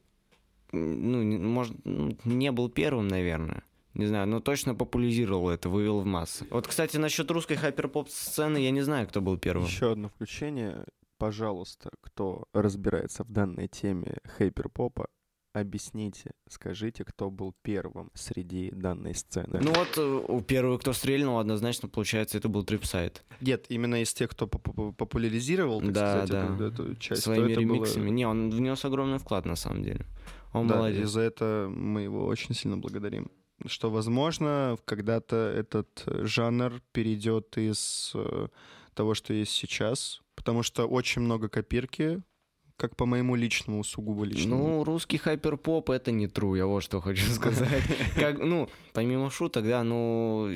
ну, 0.73 1.23
может, 1.39 1.73
не 1.85 2.51
был 2.51 2.69
первым, 2.69 3.07
наверное. 3.07 3.63
Не 3.93 4.05
знаю, 4.05 4.27
но 4.27 4.41
точно 4.41 4.75
популяризировал 4.75 5.49
это, 5.49 5.69
вывел 5.69 6.01
в 6.01 6.05
массы. 6.05 6.45
Вот, 6.51 6.67
кстати, 6.67 6.97
насчет 6.97 7.31
русской 7.31 7.55
hyperpop 7.55 8.10
сцены, 8.10 8.57
я 8.57 8.71
не 8.71 8.81
знаю, 8.81 9.07
кто 9.07 9.21
был 9.21 9.37
первым. 9.37 9.65
Еще 9.65 9.93
одно 9.93 10.09
включение. 10.09 10.83
Пожалуйста, 11.17 11.89
кто 12.01 12.43
разбирается 12.53 13.23
в 13.23 13.31
данной 13.31 13.67
теме 13.67 14.17
hyperpop 14.37 14.93
а, 14.93 15.07
объясните, 15.59 16.31
скажите, 16.49 17.03
кто 17.03 17.29
был 17.29 17.53
первым 17.61 18.09
среди 18.13 18.71
данной 18.71 19.13
сцены. 19.15 19.59
Ну 19.61 19.73
вот, 19.73 19.97
э, 19.97 20.25
у 20.27 20.41
первого, 20.41 20.77
кто 20.77 20.93
стрельнул, 20.93 21.39
однозначно, 21.39 21.87
получается, 21.89 22.37
это 22.37 22.49
был 22.49 22.63
трипсайд. 22.63 23.23
Нет, 23.41 23.65
именно 23.69 24.01
из 24.01 24.13
тех, 24.13 24.29
кто 24.29 24.47
поп- 24.47 24.63
поп- 24.63 24.95
популяризировал, 24.97 25.81
так 25.81 25.91
Да, 25.93 26.25
сказать, 26.25 26.29
да. 26.57 26.65
эту, 26.67 26.83
эту 26.83 26.95
часть, 26.95 27.23
Своими 27.23 27.51
это 27.51 27.61
было- 27.61 27.75
ремиксами. 27.75 28.09
Не, 28.09 28.25
он 28.27 28.49
внес 28.49 28.83
огромный 28.85 29.17
вклад, 29.19 29.45
на 29.45 29.55
самом 29.55 29.83
деле. 29.83 30.05
Он 30.53 30.67
да, 30.67 30.75
и 30.75 30.77
молодец. 30.77 31.09
за 31.09 31.21
это 31.21 31.67
мы 31.69 32.01
его 32.01 32.25
очень 32.25 32.53
сильно 32.55 32.77
благодарим. 32.77 33.29
Что, 33.65 33.89
возможно, 33.89 34.77
когда-то 34.85 35.35
этот 35.35 36.03
жанр 36.05 36.81
перейдет 36.91 37.57
из 37.57 38.11
э, 38.13 38.47
того, 38.93 39.13
что 39.15 39.33
есть 39.33 39.51
сейчас, 39.51 40.21
потому 40.35 40.63
что 40.63 40.85
очень 40.85 41.21
много 41.23 41.49
копирки, 41.49 42.21
как 42.77 42.95
по 42.95 43.05
моему 43.05 43.35
личному, 43.35 43.83
сугубо 43.83 44.23
личному. 44.23 44.67
Ну, 44.67 44.83
русский 44.83 45.17
hyperpop 45.17 45.89
это 45.89 46.11
не 46.11 46.27
true, 46.27 46.57
я 46.57 46.65
вот 46.65 46.83
что 46.83 47.01
хочу 47.01 47.25
сказать. 47.31 47.83
Как, 48.15 48.37
ну, 48.37 48.69
помимо 48.93 49.31
шуток, 49.31 49.65
да, 49.65 49.83
ну, 49.83 50.47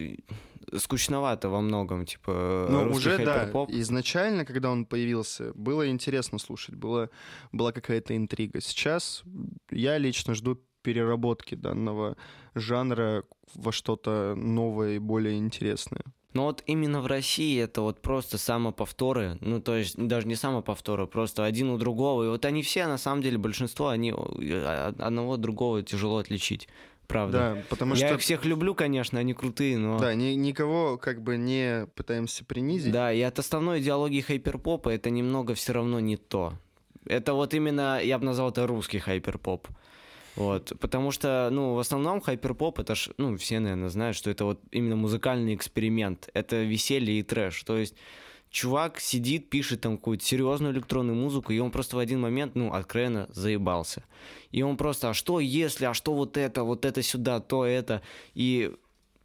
скучновато 0.77 1.49
во 1.49 1.61
многом, 1.61 2.05
типа, 2.05 2.67
Ну, 2.69 2.91
уже, 2.91 3.17
да, 3.17 3.49
изначально, 3.69 4.45
когда 4.45 4.71
он 4.71 4.85
появился, 4.85 5.51
было 5.55 5.89
интересно 5.89 6.39
слушать, 6.39 6.75
было, 6.75 7.09
была 7.51 7.71
какая-то 7.71 8.15
интрига. 8.15 8.61
Сейчас 8.61 9.23
я 9.71 9.97
лично 9.97 10.35
жду 10.35 10.59
переработки 10.83 11.55
данного 11.55 12.17
жанра 12.55 13.23
во 13.55 13.71
что-то 13.71 14.35
новое 14.35 14.95
и 14.95 14.99
более 14.99 15.37
интересное. 15.37 16.03
Но 16.33 16.45
вот 16.45 16.63
именно 16.65 17.01
в 17.01 17.07
России 17.07 17.61
это 17.61 17.81
вот 17.81 18.01
просто 18.01 18.37
самоповторы, 18.37 19.37
ну, 19.41 19.59
то 19.59 19.75
есть 19.75 19.97
даже 19.97 20.27
не 20.27 20.35
самоповторы, 20.35 21.05
просто 21.05 21.43
один 21.43 21.69
у 21.69 21.77
другого. 21.77 22.23
И 22.23 22.27
вот 22.29 22.45
они 22.45 22.61
все, 22.63 22.87
на 22.87 22.97
самом 22.97 23.21
деле, 23.21 23.37
большинство, 23.37 23.89
они 23.89 24.11
э, 24.11 24.93
одного 24.97 25.33
от 25.33 25.41
другого 25.41 25.83
тяжело 25.83 26.19
отличить, 26.19 26.69
правда. 27.07 27.55
Да, 27.55 27.63
потому 27.69 27.95
я 27.95 28.07
что... 28.07 28.15
их 28.15 28.21
всех 28.21 28.45
люблю, 28.45 28.73
конечно, 28.75 29.19
они 29.19 29.33
крутые, 29.33 29.77
но... 29.77 29.99
Да, 29.99 30.15
ни- 30.15 30.35
никого 30.35 30.97
как 30.97 31.21
бы 31.21 31.35
не 31.35 31.87
пытаемся 31.95 32.45
принизить. 32.45 32.93
Да, 32.93 33.11
и 33.11 33.19
от 33.21 33.37
основной 33.37 33.81
идеологии 33.81 34.21
hyperpop 34.21 34.80
а 34.80 34.87
это 34.89 35.09
немного 35.09 35.53
все 35.53 35.73
равно 35.73 35.99
не 35.99 36.15
то. 36.15 36.53
Это 37.05 37.33
вот 37.33 37.53
именно, 37.53 37.99
я 38.01 38.17
бы 38.19 38.25
назвал 38.25 38.51
это 38.51 38.65
русский 38.67 38.99
hyperpop. 38.99 39.67
Вот, 40.41 40.73
потому 40.79 41.11
что, 41.11 41.49
ну, 41.51 41.73
в 41.75 41.79
основном 41.79 42.21
hyperpop, 42.21 42.79
это 42.79 42.95
ж, 42.95 43.09
ну, 43.17 43.37
все, 43.37 43.59
наверное, 43.59 43.89
знают, 43.89 44.17
что 44.17 44.29
это 44.29 44.45
вот 44.45 44.59
именно 44.71 44.95
музыкальный 44.95 45.55
эксперимент, 45.55 46.29
это 46.33 46.63
веселье 46.63 47.19
и 47.19 47.23
трэш, 47.23 47.63
то 47.63 47.77
есть 47.77 47.95
чувак 48.51 48.99
сидит, 48.99 49.49
пишет 49.49 49.81
там 49.81 49.97
какую-то 49.97 50.25
серьезную 50.25 50.73
электронную 50.73 51.15
музыку, 51.15 51.53
и 51.53 51.59
он 51.59 51.71
просто 51.71 51.95
в 51.95 51.99
один 51.99 52.19
момент, 52.19 52.55
ну, 52.55 52.73
откровенно 52.73 53.27
заебался. 53.29 54.03
И 54.51 54.61
он 54.61 54.77
просто, 54.77 55.09
а 55.09 55.13
что 55.13 55.39
если, 55.39 55.85
а 55.85 55.93
что 55.93 56.13
вот 56.13 56.37
это, 56.37 56.63
вот 56.63 56.85
это 56.85 57.01
сюда, 57.01 57.39
то 57.39 57.65
это, 57.65 58.01
и 58.33 58.71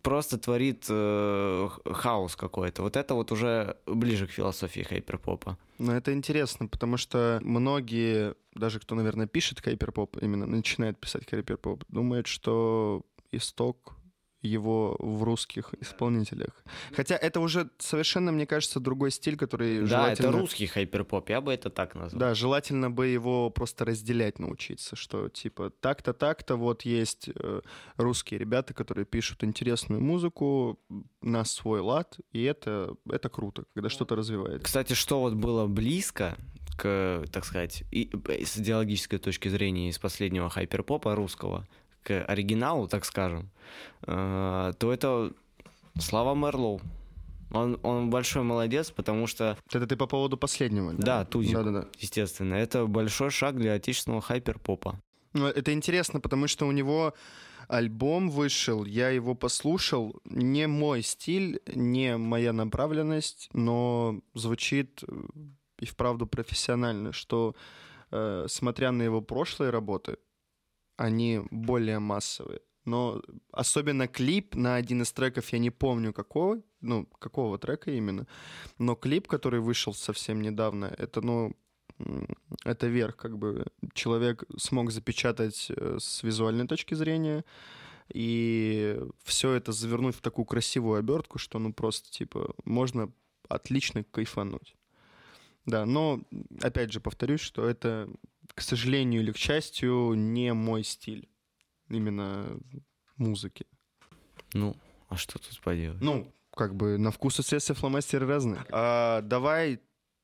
просто 0.06 0.38
творит 0.38 0.86
э, 0.88 1.68
хаос 1.84 2.36
какой-то. 2.36 2.82
Вот 2.82 2.96
это 2.96 3.14
вот 3.14 3.32
уже 3.32 3.76
ближе 3.86 4.28
к 4.28 4.30
философии 4.30 4.82
hyperpop 4.82 5.43
а. 5.43 5.58
Но 5.78 5.96
это 5.96 6.12
интересно, 6.12 6.68
потому 6.68 6.96
что 6.96 7.40
многие, 7.42 8.34
даже 8.54 8.78
кто, 8.78 8.94
наверное, 8.94 9.26
пишет 9.26 9.60
hyperpop, 9.60 10.18
именно 10.22 10.46
начинает 10.46 10.96
писать 10.96 11.28
hyperpop, 11.28 11.82
думают, 11.88 12.28
что 12.28 13.02
исток 13.32 13.95
его 14.46 14.96
в 14.98 15.22
русских 15.22 15.74
исполнителях. 15.80 16.50
Хотя 16.94 17.16
это 17.16 17.40
уже 17.40 17.70
совершенно, 17.78 18.32
мне 18.32 18.46
кажется, 18.46 18.80
другой 18.80 19.10
стиль, 19.10 19.36
который 19.36 19.80
Да, 19.80 19.86
желательно... 19.86 20.28
это 20.28 20.38
русский 20.38 20.66
хайперпоп, 20.66 21.28
я 21.30 21.40
бы 21.40 21.52
это 21.52 21.70
так 21.70 21.94
назвал. 21.94 22.20
Да, 22.20 22.34
желательно 22.34 22.90
бы 22.90 23.06
его 23.06 23.50
просто 23.50 23.84
разделять 23.84 24.38
научиться, 24.38 24.96
что 24.96 25.28
типа 25.28 25.70
так-то, 25.80 26.12
так-то, 26.12 26.56
вот 26.56 26.82
есть 26.82 27.30
э, 27.34 27.60
русские 27.96 28.38
ребята, 28.38 28.74
которые 28.74 29.04
пишут 29.04 29.44
интересную 29.44 30.00
музыку 30.00 30.78
на 31.22 31.44
свой 31.44 31.80
лад, 31.80 32.18
и 32.32 32.42
это, 32.42 32.94
это 33.10 33.28
круто, 33.28 33.64
когда 33.74 33.88
что-то 33.88 34.16
развивается. 34.16 34.64
Кстати, 34.64 34.92
что 34.94 35.20
вот 35.20 35.34
было 35.34 35.66
близко 35.66 36.36
к, 36.76 37.24
так 37.32 37.44
сказать, 37.44 37.84
и, 37.90 38.10
с 38.44 38.56
идеологической 38.58 39.18
точки 39.18 39.48
зрения 39.48 39.88
из 39.88 39.98
последнего 39.98 40.50
хайперпопа 40.50 41.14
русского 41.14 41.66
к 42.06 42.24
оригиналу, 42.24 42.86
так 42.88 43.04
скажем, 43.04 43.50
э, 44.06 44.72
то 44.78 44.92
это 44.92 45.32
Слава 45.98 46.34
Мерлоу. 46.34 46.80
Он, 47.52 47.78
он 47.82 48.10
большой 48.10 48.42
молодец, 48.42 48.90
потому 48.90 49.26
что, 49.26 49.56
Это 49.72 49.86
ты 49.86 49.96
по 49.96 50.06
поводу 50.06 50.36
последнего? 50.36 50.92
да, 50.92 51.24
Тузик, 51.24 51.54
Да-да-да. 51.54 51.88
естественно, 51.98 52.54
это 52.54 52.86
большой 52.86 53.30
шаг 53.30 53.56
для 53.56 53.74
отечественного 53.74 54.20
хайперпопа. 54.20 55.00
Ну, 55.32 55.46
это 55.46 55.72
интересно, 55.72 56.20
потому 56.20 56.48
что 56.48 56.66
у 56.66 56.72
него 56.72 57.14
альбом 57.68 58.30
вышел, 58.30 58.84
я 58.84 59.10
его 59.10 59.34
послушал. 59.34 60.20
Не 60.24 60.66
мой 60.66 61.02
стиль, 61.02 61.60
не 61.74 62.16
моя 62.16 62.52
направленность, 62.52 63.48
но 63.52 64.20
звучит 64.34 65.02
э, 65.06 65.12
и 65.80 65.86
вправду 65.86 66.26
профессионально, 66.26 67.12
что, 67.12 67.54
э, 68.10 68.46
смотря 68.48 68.92
на 68.92 69.02
его 69.02 69.20
прошлые 69.20 69.70
работы, 69.70 70.16
они 70.96 71.42
более 71.50 71.98
массовые. 71.98 72.60
Но 72.84 73.20
особенно 73.50 74.06
клип 74.06 74.54
на 74.54 74.76
один 74.76 75.02
из 75.02 75.12
треков, 75.12 75.52
я 75.52 75.58
не 75.58 75.70
помню 75.70 76.12
какого, 76.12 76.62
ну, 76.80 77.06
какого 77.18 77.58
трека 77.58 77.90
именно, 77.90 78.26
но 78.78 78.94
клип, 78.94 79.26
который 79.26 79.58
вышел 79.58 79.92
совсем 79.92 80.40
недавно, 80.40 80.94
это, 80.96 81.20
ну, 81.20 81.52
это 82.64 82.86
верх, 82.86 83.16
как 83.16 83.38
бы 83.38 83.66
человек 83.92 84.44
смог 84.56 84.92
запечатать 84.92 85.66
э, 85.70 85.98
с 85.98 86.22
визуальной 86.22 86.68
точки 86.68 86.94
зрения 86.94 87.44
и 88.12 89.00
все 89.24 89.52
это 89.52 89.72
завернуть 89.72 90.14
в 90.14 90.20
такую 90.20 90.44
красивую 90.44 90.98
обертку, 90.98 91.38
что 91.38 91.58
ну 91.58 91.72
просто 91.72 92.10
типа 92.10 92.54
можно 92.64 93.10
отлично 93.48 94.04
кайфануть. 94.04 94.76
Да, 95.64 95.84
но 95.84 96.20
опять 96.62 96.92
же 96.92 97.00
повторюсь, 97.00 97.40
что 97.40 97.68
это, 97.68 98.08
к 98.56 98.62
сожалению 98.62 99.20
или 99.20 99.32
к 99.32 99.36
счастью, 99.36 100.14
не 100.14 100.52
мой 100.54 100.82
стиль 100.82 101.28
именно 101.90 102.58
музыки. 103.16 103.66
Ну, 104.54 104.74
а 105.08 105.16
что 105.16 105.38
тут 105.38 105.60
поделать? 105.60 106.00
Ну, 106.00 106.32
как 106.50 106.74
бы 106.74 106.96
на 106.96 107.10
вкус 107.10 107.38
и 107.38 107.42
все 107.42 107.74
фломастеры 107.74 108.26
разные. 108.26 108.64
А, 108.70 109.20
давай 109.20 109.80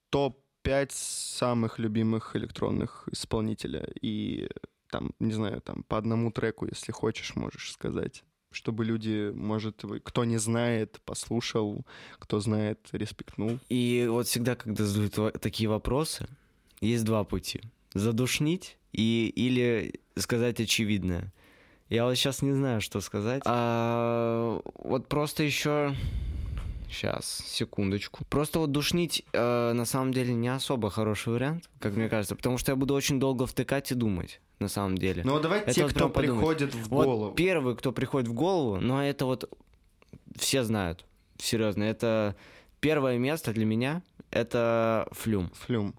топ-5 0.08 0.88
самых 0.92 1.78
любимых 1.78 2.34
электронных 2.34 3.06
исполнителя. 3.12 3.86
И 4.00 4.48
там, 4.90 5.12
не 5.20 5.32
знаю, 5.32 5.60
там 5.60 5.82
по 5.82 5.98
одному 5.98 6.32
треку, 6.32 6.66
если 6.66 6.90
хочешь, 6.90 7.36
можешь 7.36 7.72
сказать. 7.72 8.24
Чтобы 8.50 8.86
люди, 8.86 9.30
может, 9.34 9.84
кто 10.04 10.24
не 10.24 10.38
знает, 10.38 11.00
послушал, 11.04 11.86
кто 12.18 12.40
знает, 12.40 12.88
респектнул. 12.92 13.58
И 13.68 14.06
вот 14.08 14.26
всегда, 14.26 14.56
когда 14.56 14.84
задают 14.84 15.38
такие 15.40 15.68
вопросы, 15.68 16.26
есть 16.80 17.04
два 17.04 17.24
пути. 17.24 17.60
Задушнить 17.94 18.78
и, 18.92 19.32
или 19.34 20.00
сказать 20.16 20.60
очевидное. 20.60 21.32
Я 21.88 22.04
вот 22.06 22.14
сейчас 22.14 22.42
не 22.42 22.52
знаю, 22.52 22.80
что 22.80 23.00
сказать. 23.00 23.42
А, 23.44 24.60
вот 24.76 25.08
просто 25.08 25.42
еще... 25.42 25.94
Сейчас, 26.90 27.42
секундочку. 27.46 28.22
Просто 28.28 28.58
вот 28.58 28.70
душнить 28.70 29.24
э, 29.32 29.72
на 29.72 29.86
самом 29.86 30.12
деле 30.12 30.34
не 30.34 30.48
особо 30.48 30.90
хороший 30.90 31.32
вариант, 31.32 31.70
как 31.80 31.94
мне 31.96 32.10
кажется, 32.10 32.36
потому 32.36 32.58
что 32.58 32.72
я 32.72 32.76
буду 32.76 32.92
очень 32.92 33.18
долго 33.18 33.46
втыкать 33.46 33.90
и 33.92 33.94
думать, 33.94 34.42
на 34.58 34.68
самом 34.68 34.98
деле. 34.98 35.22
Ну, 35.24 35.40
давай 35.40 35.60
Это 35.60 35.72
те, 35.72 35.82
вот 35.84 35.92
кто 35.92 36.10
прям 36.10 36.12
подумать. 36.38 36.58
приходит 36.58 36.74
в 36.74 36.88
Вот 36.90 37.04
голову. 37.06 37.34
первый, 37.34 37.76
кто 37.76 37.92
приходит 37.92 38.28
в 38.28 38.34
голову, 38.34 38.78
но 38.78 39.02
это 39.02 39.24
вот 39.24 39.50
все 40.36 40.64
знают, 40.64 41.06
серьезно. 41.38 41.82
Это 41.84 42.36
первое 42.80 43.16
место 43.16 43.54
для 43.54 43.64
меня, 43.64 44.02
это 44.30 45.08
флюм. 45.12 45.50
Флюм. 45.66 45.94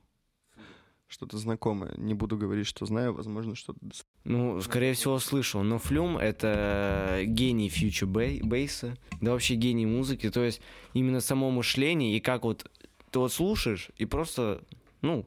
Что-то 1.13 1.38
знакомое. 1.38 1.93
Не 1.98 2.13
буду 2.13 2.38
говорить, 2.38 2.67
что 2.67 2.86
знаю, 2.86 3.13
возможно, 3.13 3.55
что-то... 3.55 3.79
Ну, 4.24 4.60
скорее 4.62 4.93
всего, 4.93 5.20
слышал. 5.20 5.63
Но 5.63 5.77
Флюм— 5.77 6.17
это 6.20 7.22
гений 7.25 7.70
фьючер 7.70 8.08
бейса, 8.08 8.98
да 9.22 9.32
вообще 9.32 9.55
гений 9.55 9.86
музыки. 9.86 10.29
То 10.29 10.43
есть 10.43 10.62
именно 10.93 11.22
само 11.22 11.51
мышление 11.51 12.17
и 12.17 12.20
как 12.20 12.43
вот 12.43 12.70
ты 13.12 13.20
вот 13.20 13.32
слушаешь 13.32 13.91
и 13.98 14.05
просто, 14.05 14.63
ну, 15.01 15.25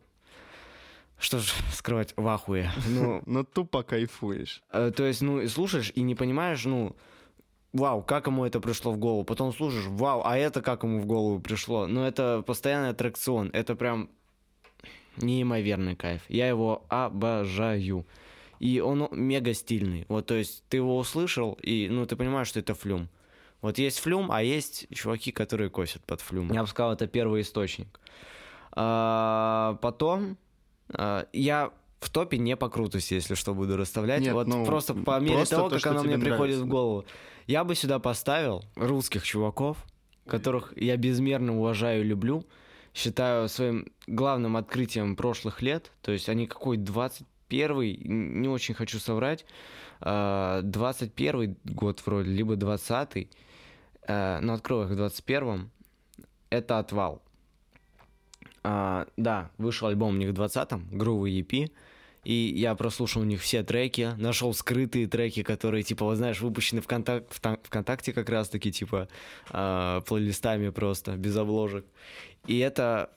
что 1.18 1.38
ж 1.38 1.54
скрывать, 1.72 2.14
в 2.16 2.26
ахуе. 2.26 2.70
Ну, 2.88 3.22
Но 3.26 3.44
тупо 3.44 3.82
кайфуешь. 3.82 4.62
Э, 4.72 4.90
То 4.94 5.04
есть, 5.04 5.22
ну, 5.22 5.40
и 5.40 5.46
слушаешь 5.46 5.92
и 5.94 6.02
не 6.02 6.14
понимаешь, 6.14 6.64
ну, 6.64 6.96
вау, 7.72 8.02
как 8.02 8.26
ему 8.26 8.44
это 8.44 8.60
пришло 8.60 8.92
в 8.92 8.98
голову. 8.98 9.24
Потом 9.24 9.52
слушаешь, 9.52 9.86
вау, 9.86 10.22
а 10.24 10.36
это 10.36 10.62
как 10.62 10.82
ему 10.82 11.00
в 11.00 11.06
голову 11.06 11.40
пришло. 11.40 11.86
Ну, 11.86 12.02
это 12.02 12.42
постоянный 12.46 12.90
аттракцион. 12.90 13.50
Это 13.52 13.76
прям 13.76 14.10
неимоверный 15.16 15.96
кайф. 15.96 16.22
Я 16.28 16.48
его 16.48 16.84
обожаю. 16.88 18.06
И 18.58 18.80
он 18.80 19.08
мега 19.10 19.52
стильный. 19.52 20.06
Вот, 20.08 20.26
то 20.26 20.34
есть, 20.34 20.64
ты 20.68 20.78
его 20.78 20.96
услышал, 20.96 21.58
и, 21.62 21.88
ну, 21.90 22.06
ты 22.06 22.16
понимаешь, 22.16 22.48
что 22.48 22.60
это 22.60 22.74
флюм. 22.74 23.08
Вот 23.60 23.78
есть 23.78 23.98
флюм, 23.98 24.30
а 24.30 24.42
есть 24.42 24.86
чуваки, 24.94 25.32
которые 25.32 25.70
косят 25.70 26.04
под 26.04 26.20
флюм. 26.20 26.52
Я 26.52 26.62
бы 26.62 26.68
сказал, 26.68 26.92
это 26.92 27.06
первый 27.06 27.42
источник. 27.42 28.00
А, 28.72 29.78
потом 29.82 30.36
а, 30.90 31.26
я 31.32 31.72
в 32.00 32.10
топе 32.10 32.38
не 32.38 32.56
по 32.56 32.68
крутости, 32.68 33.14
если 33.14 33.34
что, 33.34 33.54
буду 33.54 33.76
расставлять. 33.76 34.20
Нет, 34.20 34.34
вот 34.34 34.46
ну, 34.46 34.64
просто 34.64 34.94
по 34.94 35.18
мере 35.18 35.36
просто 35.36 35.56
того, 35.56 35.70
то, 35.70 35.80
как 35.80 35.92
оно 35.92 36.04
мне 36.04 36.18
приходит 36.18 36.38
нравится, 36.38 36.62
в 36.62 36.66
да. 36.66 36.70
голову. 36.70 37.04
Я 37.46 37.64
бы 37.64 37.74
сюда 37.74 37.98
поставил 37.98 38.64
русских 38.76 39.24
чуваков, 39.24 39.78
которых 40.26 40.72
я 40.76 40.96
безмерно 40.96 41.56
уважаю 41.58 42.02
и 42.02 42.04
люблю. 42.04 42.44
Считаю 42.96 43.46
своим 43.50 43.92
главным 44.06 44.56
открытием 44.56 45.16
прошлых 45.16 45.60
лет. 45.60 45.92
То 46.00 46.12
есть 46.12 46.30
они 46.30 46.46
какой 46.46 46.78
21-й, 46.78 48.08
н- 48.08 48.40
не 48.40 48.48
очень 48.48 48.74
хочу 48.74 48.98
соврать, 48.98 49.44
а, 50.00 50.62
21 50.62 51.58
год 51.64 52.02
вроде, 52.06 52.30
либо 52.30 52.54
20-й, 52.54 53.28
э, 54.08 54.38
но 54.40 54.54
открыл 54.54 54.84
их 54.84 54.88
в 54.88 54.92
21-м, 54.94 55.70
это 56.48 56.78
«Отвал». 56.78 57.22
А, 58.62 59.06
да, 59.18 59.50
вышел 59.58 59.88
альбом 59.88 60.14
у 60.14 60.18
них 60.18 60.30
в 60.30 60.40
20-м, 60.40 60.88
Groovy 60.92 61.40
EP, 61.42 61.70
и 62.24 62.32
я 62.56 62.74
прослушал 62.74 63.22
у 63.22 63.24
них 63.24 63.40
все 63.40 63.62
треки, 63.62 64.14
нашел 64.16 64.52
скрытые 64.52 65.06
треки, 65.06 65.42
которые, 65.44 65.84
типа, 65.84 66.06
вот 66.06 66.16
знаешь, 66.16 66.40
выпущены 66.40 66.80
в 66.80 66.86
контак- 66.86 67.26
в 67.30 67.40
та- 67.40 67.58
ВКонтакте 67.62 68.12
как 68.12 68.28
раз-таки, 68.30 68.72
типа, 68.72 69.06
а, 69.50 70.00
плейлистами 70.00 70.70
просто, 70.70 71.16
без 71.16 71.36
обложек. 71.36 71.84
И 72.46 72.58
это 72.58 73.10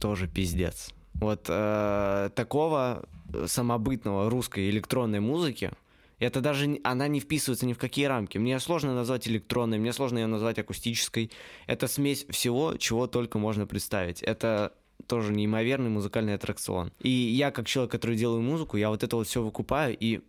тоже 0.00 0.28
пиздец. 0.28 0.90
Вот 1.14 1.46
э, 1.48 2.30
такого 2.34 3.08
самобытного 3.46 4.30
русской 4.30 4.70
электронной 4.70 5.20
музыки, 5.20 5.72
это 6.18 6.40
даже 6.40 6.78
она 6.84 7.08
не 7.08 7.20
вписывается 7.20 7.66
ни 7.66 7.72
в 7.72 7.78
какие 7.78 8.06
рамки. 8.06 8.38
Мне 8.38 8.58
сложно 8.60 8.94
назвать 8.94 9.28
электронной, 9.28 9.78
мне 9.78 9.92
сложно 9.92 10.18
ее 10.18 10.26
назвать 10.26 10.58
акустической. 10.58 11.30
Это 11.66 11.88
смесь 11.88 12.26
всего, 12.30 12.76
чего 12.76 13.06
только 13.06 13.38
можно 13.38 13.66
представить. 13.66 14.22
Это 14.22 14.72
тоже 15.06 15.32
неимоверный 15.32 15.90
музыкальный 15.90 16.34
аттракцион. 16.34 16.92
И 17.00 17.10
я, 17.10 17.50
как 17.50 17.66
человек, 17.66 17.92
который 17.92 18.16
делаю 18.16 18.42
музыку, 18.42 18.76
я 18.76 18.88
вот 18.88 19.02
это 19.02 19.16
вот 19.16 19.26
все 19.26 19.42
выкупаю, 19.42 19.96
и 19.98 20.20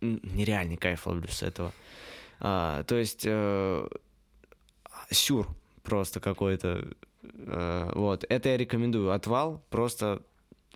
нереальный 0.00 0.76
кайф 0.76 1.06
ловлю 1.06 1.28
с 1.28 1.42
этого. 1.42 1.72
А, 2.40 2.82
то 2.84 2.96
есть 2.96 3.22
э, 3.24 3.88
сюр 5.10 5.48
просто 5.82 6.20
какой-то. 6.20 6.88
Э, 7.34 7.90
вот. 7.94 8.24
Это 8.28 8.48
я 8.48 8.56
рекомендую. 8.56 9.12
Отвал 9.12 9.64
просто 9.70 10.22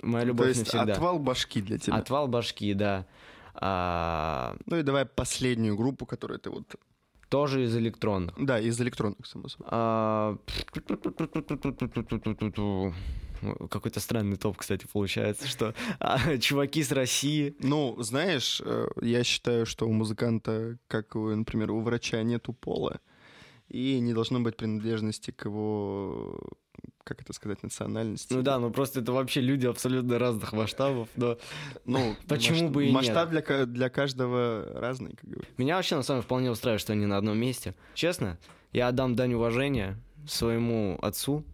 моя 0.03 0.25
любовь 0.25 0.45
То 0.45 0.49
есть 0.49 0.73
навсегда. 0.73 0.95
отвал 0.95 1.19
башки 1.19 1.61
для 1.61 1.79
тебя. 1.79 1.97
Отвал 1.97 2.29
башки, 2.29 2.75
да. 2.75 3.07
А, 3.55 4.57
Ну 4.67 4.79
и 4.79 4.83
давай 4.83 5.05
последнюю 5.05 5.77
группу, 5.77 6.07
которую 6.07 6.39
ты 6.39 6.51
вот... 6.51 6.75
тоже 7.29 7.65
из 7.65 7.77
электронных. 7.77 8.35
Да, 8.39 8.59
из 8.59 8.81
электронных, 8.81 9.27
само 9.27 9.49
собой. 9.49 9.67
А, 9.71 10.37
Какой-то 13.71 14.01
странный 14.01 14.37
топ, 14.37 14.59
кстати, 14.59 14.87
получается, 14.93 15.49
что 15.49 15.75
а, 15.99 16.37
чуваки 16.39 16.83
с 16.83 16.93
России. 16.93 17.57
Ну, 17.61 17.97
знаешь, 18.03 18.61
э, 18.63 18.89
я 19.01 19.25
считаю, 19.25 19.65
что 19.65 19.89
у 19.89 19.93
музыканта, 19.93 20.77
как, 20.89 21.15
например, 21.15 21.71
у 21.71 21.81
врача 21.81 22.23
нету 22.23 22.53
пола, 22.53 23.01
и 23.71 24.01
не 24.01 24.13
должно 24.13 24.41
быть 24.41 24.57
принадлежности 24.57 25.31
к 25.31 25.45
его, 25.47 26.41
как 27.05 27.23
это 27.23 27.33
сказать, 27.33 27.63
национальности. 27.63 28.33
Ну 28.35 28.43
да, 28.43 28.59
ну 28.59 28.71
просто 28.71 29.01
это 29.01 29.13
вообще 29.13 29.41
люди 29.41 29.67
абсолютно 29.67 30.19
разных 30.19 30.53
масштабов, 30.53 31.09
но 31.17 31.39
Ну, 31.85 32.17
Почему 32.29 32.69
масштаб- 32.69 32.73
бы 32.73 32.83
и 32.85 32.87
нет? 32.87 32.95
Масштаб 32.95 33.31
для, 33.31 33.67
для 33.67 33.89
каждого 33.89 34.73
разный, 34.75 35.13
как 35.13 35.25
говорится. 35.31 35.55
Меня 35.57 35.77
вообще 35.77 35.97
на 35.97 36.03
самом 36.03 36.19
деле 36.21 36.27
вполне 36.27 36.51
устраивает, 36.51 36.81
что 36.81 36.93
они 36.93 37.07
на 37.07 37.17
одном 37.17 37.39
месте. 37.39 37.75
Честно, 37.95 38.39
я 38.73 38.89
отдам 38.89 39.15
дань 39.15 39.35
уважения 39.35 39.99
своему 40.27 40.99
отцу, 41.01 41.45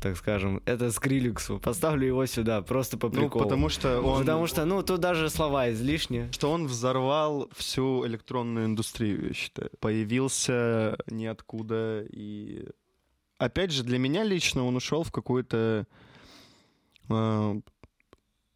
так 0.00 0.16
скажем, 0.16 0.62
это 0.64 0.90
Скриликсу. 0.90 1.58
Поставлю 1.60 2.06
его 2.06 2.26
сюда, 2.26 2.62
просто 2.62 2.96
по 2.96 3.08
Ну, 3.08 3.12
приколу. 3.14 3.44
потому 3.44 3.68
что 3.68 4.00
он... 4.00 4.20
Потому 4.20 4.46
что, 4.46 4.64
ну, 4.64 4.82
тут 4.82 5.00
даже 5.00 5.28
слова 5.30 5.70
излишние. 5.72 6.30
что 6.32 6.50
он 6.50 6.66
взорвал 6.66 7.48
всю 7.54 8.06
электронную 8.06 8.66
индустрию, 8.66 9.28
я 9.28 9.34
считаю. 9.34 9.70
Появился 9.80 10.96
ниоткуда 11.06 12.04
и... 12.10 12.66
Опять 13.38 13.72
же, 13.72 13.84
для 13.84 13.98
меня 13.98 14.22
лично 14.24 14.64
он 14.66 14.76
ушел 14.76 15.02
в 15.02 15.10
какую-то 15.12 15.86
э, 17.08 17.60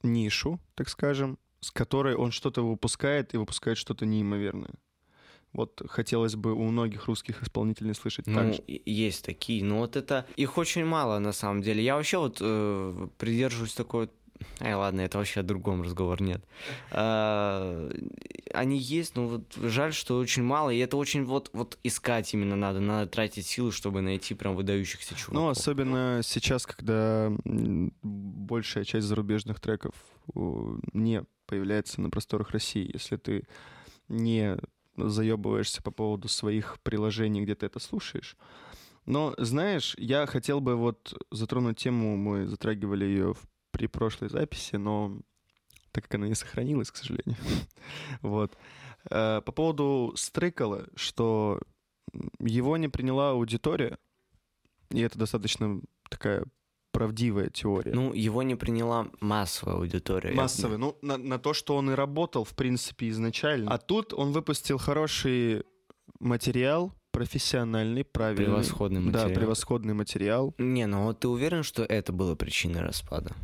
нишу, 0.03 0.61
так 0.75 0.89
скажем, 0.89 1.39
с 1.61 1.71
которой 1.71 2.15
он 2.15 2.31
что-то 2.33 2.63
выпускает 2.63 3.33
и 3.33 3.39
выпускает 3.39 3.79
что-то 3.79 4.05
неимоверное. 4.05 4.75
Вот 5.55 5.81
хотелось 5.89 6.35
бы 6.35 6.53
у 6.53 6.65
многих 6.65 7.07
русских 7.07 7.43
исполнителей 7.43 7.95
слышать 7.95 8.27
так 8.27 8.35
Ну, 8.45 8.53
же. 8.53 8.63
и- 8.67 8.91
есть 8.93 9.25
такие, 9.25 9.65
но 9.65 9.79
вот 9.79 9.97
это... 9.97 10.27
Их 10.37 10.59
очень 10.59 10.85
мало, 10.85 11.19
на 11.21 11.33
самом 11.33 11.63
деле. 11.63 11.83
Я 11.83 11.95
вообще 11.97 12.19
вот 12.19 12.39
э, 12.41 13.09
придерживаюсь 13.19 13.73
такой... 13.75 14.11
Ай, 14.61 14.75
ладно, 14.75 15.03
это 15.03 15.17
вообще 15.19 15.41
о 15.41 15.43
другом 15.45 15.83
разговор, 15.83 16.21
нет. 16.21 16.45
А, 16.91 17.89
они 18.53 18.79
есть, 18.79 19.15
но 19.15 19.29
вот 19.29 19.55
жаль, 19.55 19.93
что 19.95 20.19
очень 20.19 20.43
мало, 20.43 20.71
и 20.71 20.79
это 20.79 20.97
очень 20.97 21.25
вот, 21.25 21.51
вот 21.53 21.79
искать 21.85 22.35
именно 22.35 22.57
надо, 22.57 22.81
надо 22.81 23.09
тратить 23.09 23.47
силы, 23.47 23.71
чтобы 23.71 24.01
найти 24.01 24.35
прям 24.35 24.57
выдающихся 24.57 25.15
чуваков. 25.15 25.35
Ну, 25.35 25.49
особенно 25.49 26.21
сейчас, 26.25 26.67
когда 26.67 27.33
большая 28.03 28.85
часть 28.85 29.07
зарубежных 29.07 29.61
треков 29.61 29.95
о, 30.35 30.79
не 30.93 31.23
появляется 31.47 32.01
на 32.01 32.11
просторах 32.11 32.51
России. 32.51 32.91
Если 32.93 33.17
ты 33.17 33.45
не 34.09 34.57
заебываешься 34.97 35.83
по 35.83 35.91
поводу 35.91 36.29
своих 36.29 36.79
приложений, 36.83 37.43
где 37.43 37.55
ты 37.55 37.67
это 37.67 37.79
слушаешь. 37.79 38.37
Но, 39.07 39.35
знаешь, 39.39 39.95
я 39.99 40.27
хотел 40.27 40.61
бы 40.61 40.77
вот 40.77 41.15
затронуть 41.31 41.79
тему, 41.79 42.17
мы 42.17 42.47
затрагивали 42.47 43.05
ее 43.05 43.35
в, 43.35 43.43
при 43.71 43.87
прошлой 43.87 44.31
записи, 44.31 44.77
но 44.77 45.19
так 45.93 46.05
как 46.05 46.15
она 46.15 46.29
не 46.29 46.35
сохранилась, 46.35 46.91
к 46.91 46.97
сожалению. 46.97 47.37
Вот. 48.23 48.57
Э, 49.11 49.43
По 49.45 49.53
поводу 49.53 50.13
Стрыкала, 50.17 50.87
что 50.97 51.61
его 52.39 52.77
не 52.77 52.89
приняла 52.89 53.31
аудитория, 53.31 53.99
и 54.91 55.01
это 55.01 55.19
достаточно 55.19 55.81
такая 56.09 56.45
правдивая 56.95 57.51
теория. 57.51 57.93
Ну, 57.93 58.15
его 58.15 58.43
не 58.43 58.55
приняла 58.55 59.09
массовая 59.21 59.75
аудитория. 59.77 60.31
Я- 60.31 60.37
Массовый. 60.37 60.79
Ну, 60.79 60.97
на, 61.03 61.19
на 61.19 61.39
то, 61.39 61.53
что 61.53 61.77
он 61.77 61.91
и 61.91 61.95
работал, 61.95 62.45
в 62.45 62.55
принципе, 62.55 63.09
изначально. 63.11 63.71
А 63.71 63.79
тут 63.79 64.15
он 64.15 64.33
выпустил 64.33 64.79
хороший 64.79 65.65
материал, 66.21 66.93
профессиональный, 67.11 68.05
правильный. 68.05 68.45
Превосходный 68.47 69.01
материал. 69.01 69.29
Да, 69.29 69.35
превосходный 69.35 69.95
материал. 69.95 70.55
Не, 70.59 70.87
ну 70.87 71.05
вот 71.05 71.21
ты 71.21 71.29
уверен, 71.29 71.63
что 71.63 71.83
это 71.83 72.13
было 72.13 72.35
причиной 72.35 72.81
распада? 72.81 73.35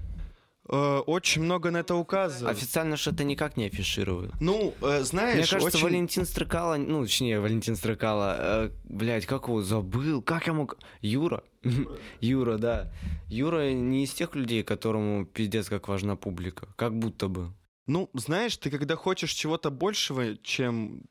Э, 0.72 0.98
очень 0.98 1.42
много 1.42 1.70
на 1.72 1.78
это 1.78 1.96
указывает. 1.96 2.56
Официально 2.56 2.96
же 2.96 3.10
это 3.10 3.24
никак 3.24 3.56
не 3.56 3.64
афишируют. 3.64 4.32
Ну, 4.40 4.72
э, 4.80 5.02
знаешь, 5.02 5.38
Мне 5.38 5.46
кажется, 5.46 5.76
очень... 5.76 5.84
Валентин 5.84 6.24
Стрыкало, 6.24 6.76
ну, 6.76 7.02
точнее, 7.02 7.40
Валентин 7.40 7.74
Стрыкало, 7.74 8.36
э, 8.38 8.70
блядь, 8.84 9.26
как 9.26 9.48
его 9.48 9.62
забыл, 9.62 10.22
как 10.22 10.46
я 10.46 10.52
мог... 10.52 10.78
Юра? 11.00 11.42
Юра, 12.20 12.56
да. 12.56 12.92
Юра 13.28 13.72
не 13.72 14.04
из 14.04 14.12
тех 14.12 14.36
людей, 14.36 14.62
которому 14.62 15.26
пиздец 15.26 15.68
как 15.68 15.88
важна 15.88 16.14
публика. 16.14 16.68
Как 16.76 16.96
будто 16.96 17.26
бы. 17.26 17.52
Ну, 17.88 18.08
знаешь, 18.14 18.56
ты 18.56 18.70
когда 18.70 18.94
хочешь 18.94 19.32
чего-то 19.32 19.70
большего, 19.70 20.36
чем 20.36 21.02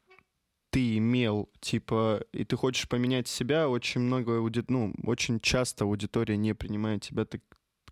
ты 0.71 0.97
имел, 0.97 1.49
типа, 1.59 2.23
и 2.31 2.45
ты 2.45 2.55
хочешь 2.55 2.87
поменять 2.87 3.27
себя, 3.27 3.67
очень 3.67 4.01
много, 4.01 4.37
ауди- 4.37 4.63
ну, 4.67 4.93
очень 5.03 5.39
часто 5.39 5.83
аудитория 5.83 6.37
не 6.37 6.53
принимает 6.53 7.01
тебя 7.01 7.25
так, 7.25 7.41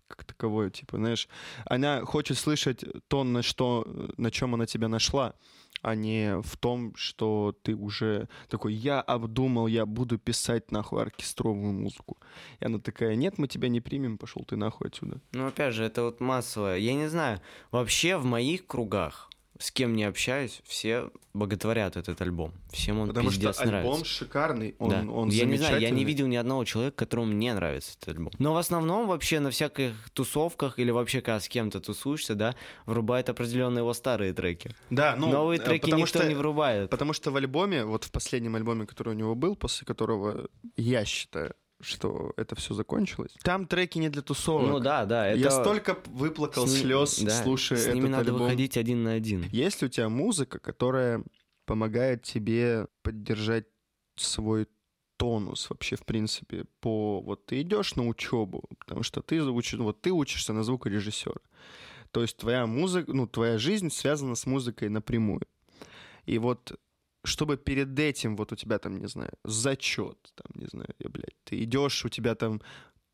как 0.08 0.24
таковое, 0.24 0.70
типа, 0.70 0.96
знаешь, 0.96 1.28
она 1.66 2.04
хочет 2.04 2.38
слышать 2.38 2.84
то, 3.08 3.24
на 3.24 3.42
что, 3.42 3.86
на 4.16 4.30
чем 4.30 4.54
она 4.54 4.66
тебя 4.66 4.88
нашла, 4.88 5.34
а 5.82 5.94
не 5.94 6.40
в 6.42 6.56
том, 6.56 6.94
что 6.96 7.54
ты 7.62 7.74
уже 7.74 8.28
такой, 8.48 8.74
я 8.74 9.00
обдумал, 9.00 9.66
я 9.66 9.86
буду 9.86 10.18
писать 10.18 10.70
нахуй 10.72 11.02
оркестровую 11.02 11.72
музыку. 11.72 12.18
И 12.60 12.64
она 12.64 12.78
такая, 12.78 13.14
нет, 13.14 13.38
мы 13.38 13.46
тебя 13.46 13.68
не 13.68 13.80
примем, 13.80 14.18
пошел 14.18 14.44
ты 14.44 14.56
нахуй 14.56 14.88
отсюда. 14.88 15.20
Ну, 15.32 15.46
опять 15.46 15.74
же, 15.74 15.84
это 15.84 16.02
вот 16.02 16.20
массовое. 16.20 16.78
Я 16.78 16.94
не 16.94 17.08
знаю, 17.08 17.40
вообще 17.70 18.16
в 18.16 18.24
моих 18.24 18.66
кругах, 18.66 19.30
с 19.58 19.70
кем 19.70 19.94
не 19.94 20.04
общаюсь, 20.04 20.60
все 20.64 21.10
боготворят 21.34 21.96
этот 21.96 22.20
альбом. 22.20 22.52
Всем 22.70 22.98
он 22.98 23.08
Потому 23.08 23.30
что 23.30 23.40
пиздец 23.40 23.60
альбом 23.60 23.82
нравится. 23.82 24.04
шикарный, 24.04 24.74
он, 24.78 24.90
Да. 24.90 25.12
он 25.12 25.28
я 25.30 25.44
не 25.44 25.56
знаю, 25.56 25.80
я 25.80 25.90
не 25.90 26.04
видел 26.04 26.26
ни 26.26 26.36
одного 26.36 26.64
человека, 26.64 26.96
которому 26.96 27.32
не 27.32 27.52
нравится 27.52 27.92
этот 27.96 28.16
альбом. 28.16 28.32
Но 28.38 28.54
в 28.54 28.56
основном 28.56 29.06
вообще 29.08 29.40
на 29.40 29.50
всяких 29.50 29.92
тусовках 30.12 30.78
или 30.78 30.90
вообще 30.90 31.20
когда 31.20 31.40
с 31.40 31.48
кем-то 31.48 31.80
тусуешься, 31.80 32.34
да, 32.34 32.54
врубают 32.86 33.28
определенные 33.28 33.80
его 33.82 33.92
старые 33.94 34.32
треки. 34.32 34.74
Да, 34.90 35.16
ну, 35.16 35.28
Новые 35.28 35.60
э, 35.60 35.64
треки 35.64 35.82
потому 35.82 36.02
никто 36.02 36.18
что, 36.20 36.28
не 36.28 36.34
врубает. 36.34 36.90
Потому 36.90 37.12
что 37.12 37.30
в 37.30 37.36
альбоме, 37.36 37.84
вот 37.84 38.04
в 38.04 38.10
последнем 38.10 38.56
альбоме, 38.56 38.86
который 38.86 39.10
у 39.10 39.16
него 39.16 39.34
был, 39.34 39.56
после 39.56 39.86
которого 39.86 40.48
я 40.76 41.04
считаю, 41.04 41.54
что 41.80 42.32
это 42.36 42.56
все 42.56 42.74
закончилось, 42.74 43.32
там 43.42 43.66
треки 43.66 43.98
не 43.98 44.08
для 44.08 44.22
тусовок. 44.22 44.68
Ну 44.68 44.80
да, 44.80 45.04
да, 45.04 45.28
это... 45.28 45.38
Я 45.38 45.50
столько 45.50 45.98
выплакал 46.06 46.66
с 46.66 46.78
слез, 46.78 47.20
да, 47.20 47.42
слушая 47.42 47.78
С 47.78 47.82
этот 47.82 47.94
ними 47.94 48.08
надо 48.08 48.30
альбом. 48.30 48.42
выходить 48.42 48.76
один 48.76 49.04
на 49.04 49.12
один. 49.12 49.44
Есть 49.52 49.82
ли 49.82 49.86
у 49.86 49.90
тебя 49.90 50.08
музыка, 50.08 50.58
которая 50.58 51.22
помогает 51.66 52.22
тебе 52.22 52.88
поддержать 53.02 53.66
свой 54.16 54.66
тонус 55.18 55.68
вообще, 55.70 55.96
в 55.96 56.04
принципе, 56.04 56.64
по... 56.80 57.20
Вот 57.20 57.46
ты 57.46 57.60
идешь 57.60 57.96
на 57.96 58.06
учебу, 58.06 58.64
потому 58.78 59.02
что 59.02 59.20
ты 59.20 59.42
учишь, 59.42 59.78
вот 59.78 60.00
ты 60.00 60.10
учишься 60.10 60.52
на 60.52 60.62
звукорежиссера. 60.62 61.40
То 62.10 62.22
есть 62.22 62.38
твоя 62.38 62.66
музыка, 62.66 63.12
ну, 63.12 63.26
твоя 63.26 63.58
жизнь 63.58 63.90
связана 63.90 64.34
с 64.34 64.46
музыкой 64.46 64.88
напрямую. 64.88 65.42
И 66.24 66.38
вот 66.38 66.78
чтобы 67.28 67.56
перед 67.56 67.98
этим 67.98 68.36
вот 68.36 68.52
у 68.52 68.56
тебя 68.56 68.78
там, 68.78 68.98
не 68.98 69.06
знаю, 69.08 69.30
зачет, 69.44 70.18
там, 70.34 70.60
не 70.60 70.66
знаю, 70.66 70.88
я, 70.98 71.08
блядь, 71.08 71.36
ты 71.44 71.62
идешь, 71.62 72.04
у 72.04 72.08
тебя 72.08 72.34
там 72.34 72.60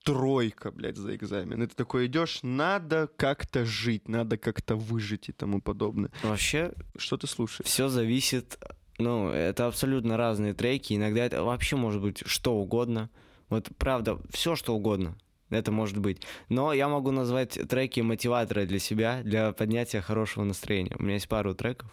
тройка, 0.04 0.70
блядь, 0.70 0.96
за 0.96 1.16
экзамен. 1.16 1.62
И 1.62 1.66
ты 1.66 1.74
такой 1.74 2.06
идешь, 2.06 2.40
надо 2.42 3.08
как-то 3.16 3.64
жить, 3.64 4.08
надо 4.08 4.36
как-то 4.36 4.76
выжить 4.76 5.28
и 5.28 5.32
тому 5.32 5.60
подобное. 5.60 6.10
Вообще, 6.22 6.72
Что 6.96 7.16
ты 7.16 7.26
слушаешь? 7.26 7.66
все 7.68 7.88
зависит... 7.88 8.58
Ну, 8.98 9.28
это 9.30 9.66
абсолютно 9.66 10.16
разные 10.16 10.54
треки. 10.54 10.92
Иногда 10.94 11.24
это 11.24 11.42
вообще 11.42 11.74
может 11.74 12.00
быть 12.00 12.22
что 12.26 12.54
угодно. 12.54 13.10
Вот 13.48 13.68
правда, 13.76 14.20
все 14.30 14.54
что 14.54 14.76
угодно. 14.76 15.16
Это 15.50 15.72
может 15.72 15.98
быть. 15.98 16.22
Но 16.48 16.72
я 16.72 16.88
могу 16.88 17.10
назвать 17.10 17.58
треки 17.68 18.00
мотиваторы 18.00 18.66
для 18.66 18.78
себя, 18.78 19.22
для 19.24 19.52
поднятия 19.52 20.00
хорошего 20.00 20.44
настроения. 20.44 20.94
У 20.96 21.02
меня 21.02 21.14
есть 21.14 21.28
пару 21.28 21.54
треков. 21.54 21.90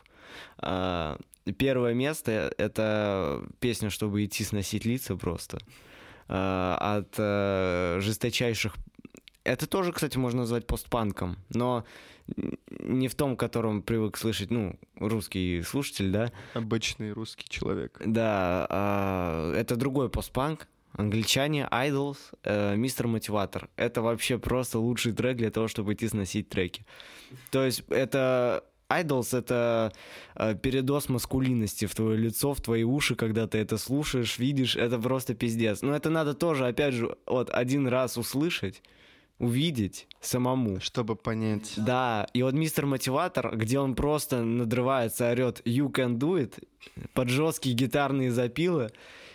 А, 0.58 1.18
Первое 1.58 1.96
место— 1.96 2.54
это 2.58 3.44
песня 3.60 3.90
«Чтобы 3.90 4.24
идти 4.24 4.44
сносить 4.44 4.86
лица» 4.86 5.16
просто. 5.16 5.58
А, 6.28 6.78
От 6.98 7.16
э, 7.18 7.98
жесточайших... 8.00 8.76
Это 9.44 9.66
тоже, 9.66 9.92
кстати, 9.92 10.20
можно 10.20 10.42
назвать 10.42 10.68
постпанком, 10.68 11.38
но 11.50 11.84
не 12.80 13.08
в 13.08 13.16
том, 13.16 13.36
котором 13.36 13.82
привык 13.82 14.18
слышать, 14.18 14.52
ну, 14.52 14.80
русский 14.98 15.64
слушатель, 15.64 16.12
да, 16.12 16.32
Обычный 16.54 17.12
русский 17.12 17.50
человек. 17.50 18.00
да, 18.06 18.68
а, 18.70 19.54
это 19.56 19.76
другой 19.76 20.10
постпанк. 20.10 20.68
Англичане, 20.94 21.68
Idols, 21.72 22.18
э, 22.44 22.76
Мистер 22.76 23.08
Мотиватор. 23.08 23.70
Это 23.78 24.02
вообще 24.02 24.38
просто 24.38 24.78
лучший 24.78 25.14
трек 25.14 25.38
для 25.38 25.50
того, 25.50 25.70
чтобы 25.70 25.94
идти 25.94 26.08
сносить 26.08 26.50
треки. 26.50 26.86
То 27.50 27.64
есть 27.64 27.84
это... 27.90 28.64
Idols— 28.92 29.38
это 29.38 29.92
э, 30.36 30.56
передоз 30.56 31.10
маскулинности 31.10 31.86
в 31.86 31.96
твое 31.96 32.18
лицо, 32.18 32.54
в 32.54 32.62
твои 32.62 32.84
уши, 32.84 33.16
когда 33.16 33.48
ты 33.48 33.58
это 33.60 33.78
слушаешь, 33.78 34.38
видишь. 34.38 34.76
Это 34.76 35.00
просто 35.00 35.34
пиздец. 35.34 35.82
Но 35.82 35.96
это 35.96 36.10
надо 36.10 36.34
тоже, 36.34 36.68
опять 36.68 36.94
же, 36.94 37.16
вот 37.26 37.50
один 37.50 37.88
раз 37.88 38.18
услышать, 38.18 38.82
увидеть 39.40 40.08
самому. 40.20 40.80
Чтобы 40.80 41.16
понять. 41.16 41.74
Да, 41.78 42.28
и 42.34 42.44
вот 42.44 42.54
мистер 42.54 42.86
Мотиватор, 42.86 43.56
где 43.56 43.80
он 43.80 43.96
просто 43.96 44.44
надрывается, 44.44 45.32
орет 45.32 45.62
«You 45.66 45.92
can 45.92 46.18
do 46.18 46.40
it» 46.40 46.64
под 47.14 47.30
жесткие 47.30 47.76
гитарные 47.76 48.32
запилы, 48.32 48.92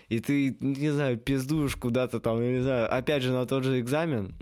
и 0.09 0.21
ты, 0.21 0.57
не 0.61 0.91
знаю, 0.91 1.19
пиздуешь 1.19 1.77
куда-то 1.77 2.21
там, 2.21 2.41
я 2.41 2.53
не 2.53 2.63
знаю, 2.63 2.95
опять 2.95 3.23
же, 3.23 3.33
на 3.33 3.47
тот 3.47 3.65
же 3.65 3.81
экзамен, 3.81 4.35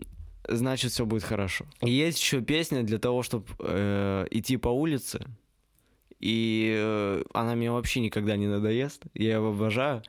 значит, 0.48 0.92
все 0.92 1.06
будет 1.06 1.24
хорошо. 1.24 1.64
И 1.80 1.90
есть 1.90 2.20
еще 2.20 2.40
песня 2.40 2.82
для 2.82 2.98
того, 2.98 3.22
чтобы 3.22 3.46
идти 4.30 4.56
по 4.56 4.68
улице, 4.68 5.26
и 6.24 6.74
э, 6.74 7.22
она 7.34 7.54
мне 7.54 7.70
вообще 7.70 8.00
никогда 8.00 8.36
не 8.36 8.46
надоест, 8.46 9.02
я 9.12 9.34
его 9.34 9.50
обожаю. 9.50 10.02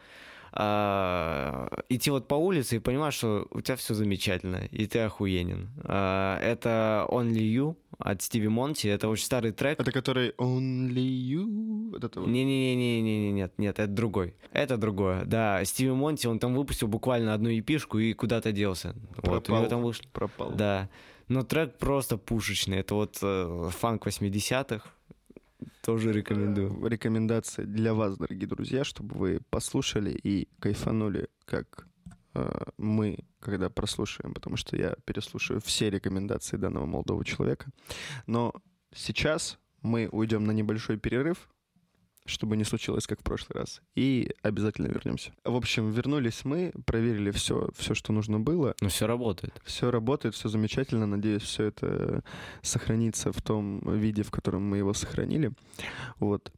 А, 0.54 1.68
идти 1.90 2.10
вот 2.10 2.30
по 2.30 2.36
улице 2.36 2.78
и 2.78 2.80
понимать, 2.80 3.14
что 3.14 3.46
у 3.52 3.60
тебя 3.60 3.76
все 3.76 3.94
замечательно, 3.94 4.64
и 4.72 4.88
ты 4.88 5.00
охуенен. 5.00 5.70
А, 5.84 6.40
это 6.40 7.06
Only 7.10 7.42
You 7.42 7.76
от 7.98 8.22
Стиви 8.22 8.48
Монти, 8.48 8.88
это 8.88 9.08
очень 9.08 9.26
старый 9.26 9.52
трек. 9.52 9.80
Это 9.80 9.92
который 9.92 10.32
Only 10.38 10.96
You. 10.96 11.92
Вот 11.92 12.04
это 12.04 12.20
вот. 12.20 12.30
Не-не-не-не-не, 12.30 13.32
нет, 13.32 13.54
нет, 13.58 13.80
это 13.80 13.92
другой. 13.92 14.36
Это 14.52 14.78
другое, 14.78 15.26
да. 15.26 15.64
Стиви 15.66 15.92
Монти, 15.92 16.28
он 16.28 16.40
там 16.40 16.56
выпустил 16.56 16.88
буквально 16.88 17.34
одну 17.34 17.50
епишку 17.50 17.98
и 18.00 18.14
куда-то 18.14 18.52
делся. 18.52 18.96
Вот, 19.18 19.50
у 19.50 19.52
него 19.52 19.62
Пропал. 19.62 19.68
там 19.68 19.82
вышло. 19.82 20.06
Пропал. 20.12 20.52
Да. 20.52 20.90
Но 21.28 21.44
трек 21.44 21.78
просто 21.78 22.18
пушечный. 22.18 22.78
Это 22.78 22.96
вот 22.96 23.18
э, 23.22 23.70
фанк 23.72 24.06
80-х. 24.06 24.88
Тоже 25.82 26.12
рекомендую. 26.12 26.86
Рекомендация 26.88 27.66
для 27.66 27.94
вас, 27.94 28.18
дорогие 28.18 28.48
друзья, 28.48 28.84
чтобы 28.84 29.16
вы 29.16 29.40
послушали 29.50 30.12
и 30.12 30.48
кайфанули, 30.60 31.28
как 31.46 31.88
э, 31.88 31.95
мы, 32.78 33.20
когда 33.40 33.70
прослушаем, 33.70 34.34
потому 34.34 34.58
что 34.58 34.76
я 34.78 34.96
переслушаю 35.06 35.62
все 35.62 35.90
рекомендации 35.90 36.58
данного 36.58 36.86
молодого 36.86 37.24
человека. 37.24 37.68
Но 38.28 38.54
сейчас 38.94 39.58
мы 39.82 40.10
уйдем 40.12 40.46
на 40.46 40.52
небольшой 40.52 40.98
перерыв, 40.98 41.50
чтобы 42.26 42.58
не 42.58 42.64
случилось, 42.64 43.06
как 43.06 43.20
в 43.20 43.24
прошлый 43.24 43.60
раз, 43.60 43.82
и 43.96 44.34
обязательно 44.42 44.88
вернемся. 44.88 45.32
В 45.44 45.56
общем, 45.56 45.92
вернулись 45.92 46.44
мы, 46.44 46.74
проверили 46.86 47.30
все, 47.32 47.70
все, 47.78 47.94
что 47.94 48.14
нужно 48.14 48.40
было. 48.40 48.76
Но 48.82 48.90
все 48.90 49.06
работает. 49.06 49.54
Все 49.64 49.92
работает, 49.92 50.34
все 50.34 50.50
замечательно. 50.50 51.06
Надеюсь, 51.06 51.44
все 51.44 51.66
это 51.66 52.24
сохранится 52.64 53.32
в 53.32 53.42
том 53.42 53.80
виде, 53.98 54.24
в 54.24 54.32
котором 54.32 54.64
мы 54.64 54.78
его 54.78 54.94
сохранили. 54.94 55.52
Вот. 56.20 56.52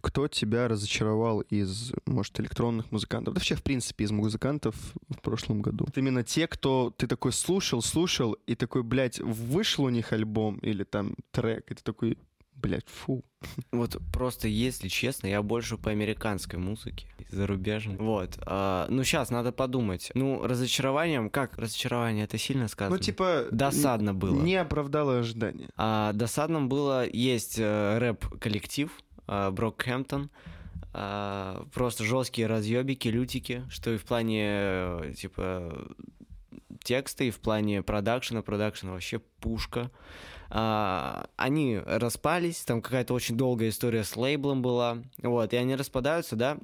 Кто 0.00 0.28
тебя 0.28 0.68
разочаровал 0.68 1.40
из, 1.40 1.92
может, 2.06 2.38
электронных 2.40 2.90
музыкантов? 2.90 3.34
Да 3.34 3.38
вообще, 3.38 3.54
в 3.54 3.62
принципе, 3.62 4.04
из 4.04 4.10
музыкантов 4.10 4.74
в 5.08 5.20
прошлом 5.20 5.62
году. 5.62 5.84
Вот 5.86 5.98
именно 5.98 6.22
те, 6.22 6.46
кто 6.46 6.92
ты 6.96 7.06
такой 7.06 7.32
слушал, 7.32 7.82
слушал, 7.82 8.34
и 8.46 8.54
такой, 8.54 8.82
блядь, 8.82 9.20
вышел 9.20 9.84
у 9.84 9.88
них 9.88 10.12
альбом 10.12 10.58
или 10.58 10.84
там 10.84 11.14
трек, 11.30 11.70
и 11.70 11.74
ты 11.74 11.82
такой, 11.82 12.18
блядь, 12.54 12.88
фу. 12.88 13.24
Вот 13.72 13.96
просто, 14.12 14.48
если 14.48 14.88
честно, 14.88 15.26
я 15.26 15.42
больше 15.42 15.76
по 15.76 15.90
американской 15.90 16.58
музыке, 16.58 17.06
зарубежной. 17.30 17.96
Вот. 17.96 18.38
а, 18.46 18.86
ну, 18.88 19.02
сейчас 19.04 19.30
надо 19.30 19.52
подумать. 19.52 20.10
Ну, 20.14 20.46
разочарованием, 20.46 21.28
как 21.28 21.58
разочарование, 21.58 22.24
это 22.24 22.38
сильно 22.38 22.68
сказано? 22.68 22.96
Ну, 22.96 23.02
типа... 23.02 23.46
Досадно 23.50 24.14
было. 24.14 24.40
Не 24.40 24.56
оправдало 24.56 25.18
ожидания. 25.18 25.68
А, 25.76 26.12
досадным 26.12 26.68
было, 26.68 27.08
есть 27.08 27.58
э, 27.58 27.98
рэп-коллектив 27.98 28.90
Брокхэмптон, 29.26 30.30
а, 30.94 31.64
просто 31.72 32.04
жесткие 32.04 32.46
разъебики, 32.46 33.08
лютики, 33.08 33.64
что 33.70 33.92
и 33.92 33.96
в 33.96 34.04
плане, 34.04 34.44
э, 34.44 35.14
типа, 35.16 35.88
текста, 36.82 37.24
и 37.24 37.30
в 37.30 37.40
плане 37.40 37.82
продакшена, 37.82 38.42
продакшена 38.42 38.92
вообще 38.92 39.18
пушка. 39.18 39.90
А, 40.50 41.28
они 41.36 41.78
распались, 41.78 42.64
там 42.64 42.82
какая-то 42.82 43.14
очень 43.14 43.38
долгая 43.38 43.70
история 43.70 44.04
с 44.04 44.16
лейблом 44.16 44.60
была, 44.60 44.98
вот, 45.22 45.52
и 45.54 45.56
они 45.56 45.76
распадаются, 45.76 46.36
да, 46.36 46.58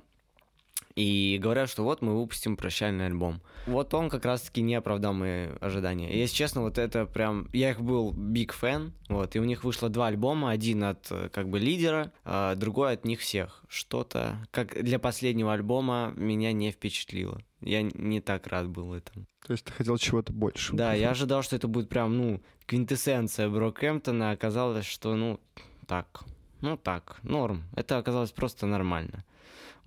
и 0.99 1.39
говорят, 1.39 1.71
что 1.71 1.85
вот 1.85 2.03
мы 2.03 2.19
выпустим 2.19 2.57
прощальный 2.57 3.07
альбом. 3.07 3.41
Вот 3.67 3.95
он 3.95 4.11
как 4.11 4.25
раз-таки 4.25 4.63
не 4.63 4.75
оправдал 4.75 5.15
мои 5.15 5.47
ожидания. 5.61 6.13
Если 6.13 6.35
честно, 6.35 6.63
вот 6.63 6.77
это 6.77 7.07
прям... 7.07 7.49
Я 7.53 7.71
их 7.71 7.81
был 7.81 8.13
big 8.13 8.51
fan, 8.61 8.91
вот, 9.09 9.37
и 9.37 9.39
у 9.39 9.45
них 9.45 9.63
вышло 9.63 9.89
два 9.89 10.09
альбома, 10.09 10.51
один 10.51 10.83
от 10.83 11.07
э, 11.11 11.29
как 11.33 11.49
бы 11.51 11.61
лидера, 11.61 12.13
а 12.25 12.57
другой 12.57 12.95
от 12.95 13.05
них 13.05 13.21
всех. 13.21 13.63
Что-то, 13.69 14.45
как 14.51 14.83
для 14.83 14.99
последнего 14.99 15.53
альбома, 15.53 16.13
меня 16.17 16.53
не 16.53 16.73
впечатлило. 16.73 17.41
Я 17.61 17.83
не 17.83 18.21
так 18.21 18.49
рад 18.49 18.69
был 18.69 18.93
этому. 18.93 19.27
То 19.47 19.53
есть 19.53 19.67
ты 19.67 19.73
хотел 19.73 19.99
чего-то 19.99 20.33
больше. 20.33 20.75
Да, 20.75 20.95
я 20.95 21.11
ожидал, 21.11 21.45
что 21.45 21.55
это 21.55 21.69
будет 21.69 21.89
прям, 21.89 22.17
ну, 22.17 22.43
квинтэссенция 22.67 23.49
Брокэмптона, 23.49 24.31
а 24.31 24.33
оказалось, 24.33 24.87
что, 24.87 25.15
ну, 25.15 25.39
так, 25.87 26.25
ну 26.61 26.77
так, 26.77 27.21
норм. 27.23 27.63
Это 27.77 27.99
оказалось 27.99 28.33
просто 28.33 28.67
нормально. 28.67 29.25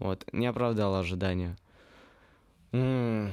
Вот, 0.01 0.25
не 0.33 0.47
оправдало 0.47 0.99
ожидания. 0.99 1.55
М, 2.71 3.29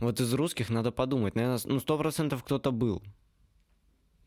Вот 0.00 0.20
из 0.20 0.32
русских 0.34 0.70
надо 0.70 0.90
подумать. 0.90 1.34
Наверное, 1.34 1.60
ну, 1.64 1.78
сто 1.78 1.98
процентов 1.98 2.42
кто-то 2.42 2.70
был. 2.70 3.02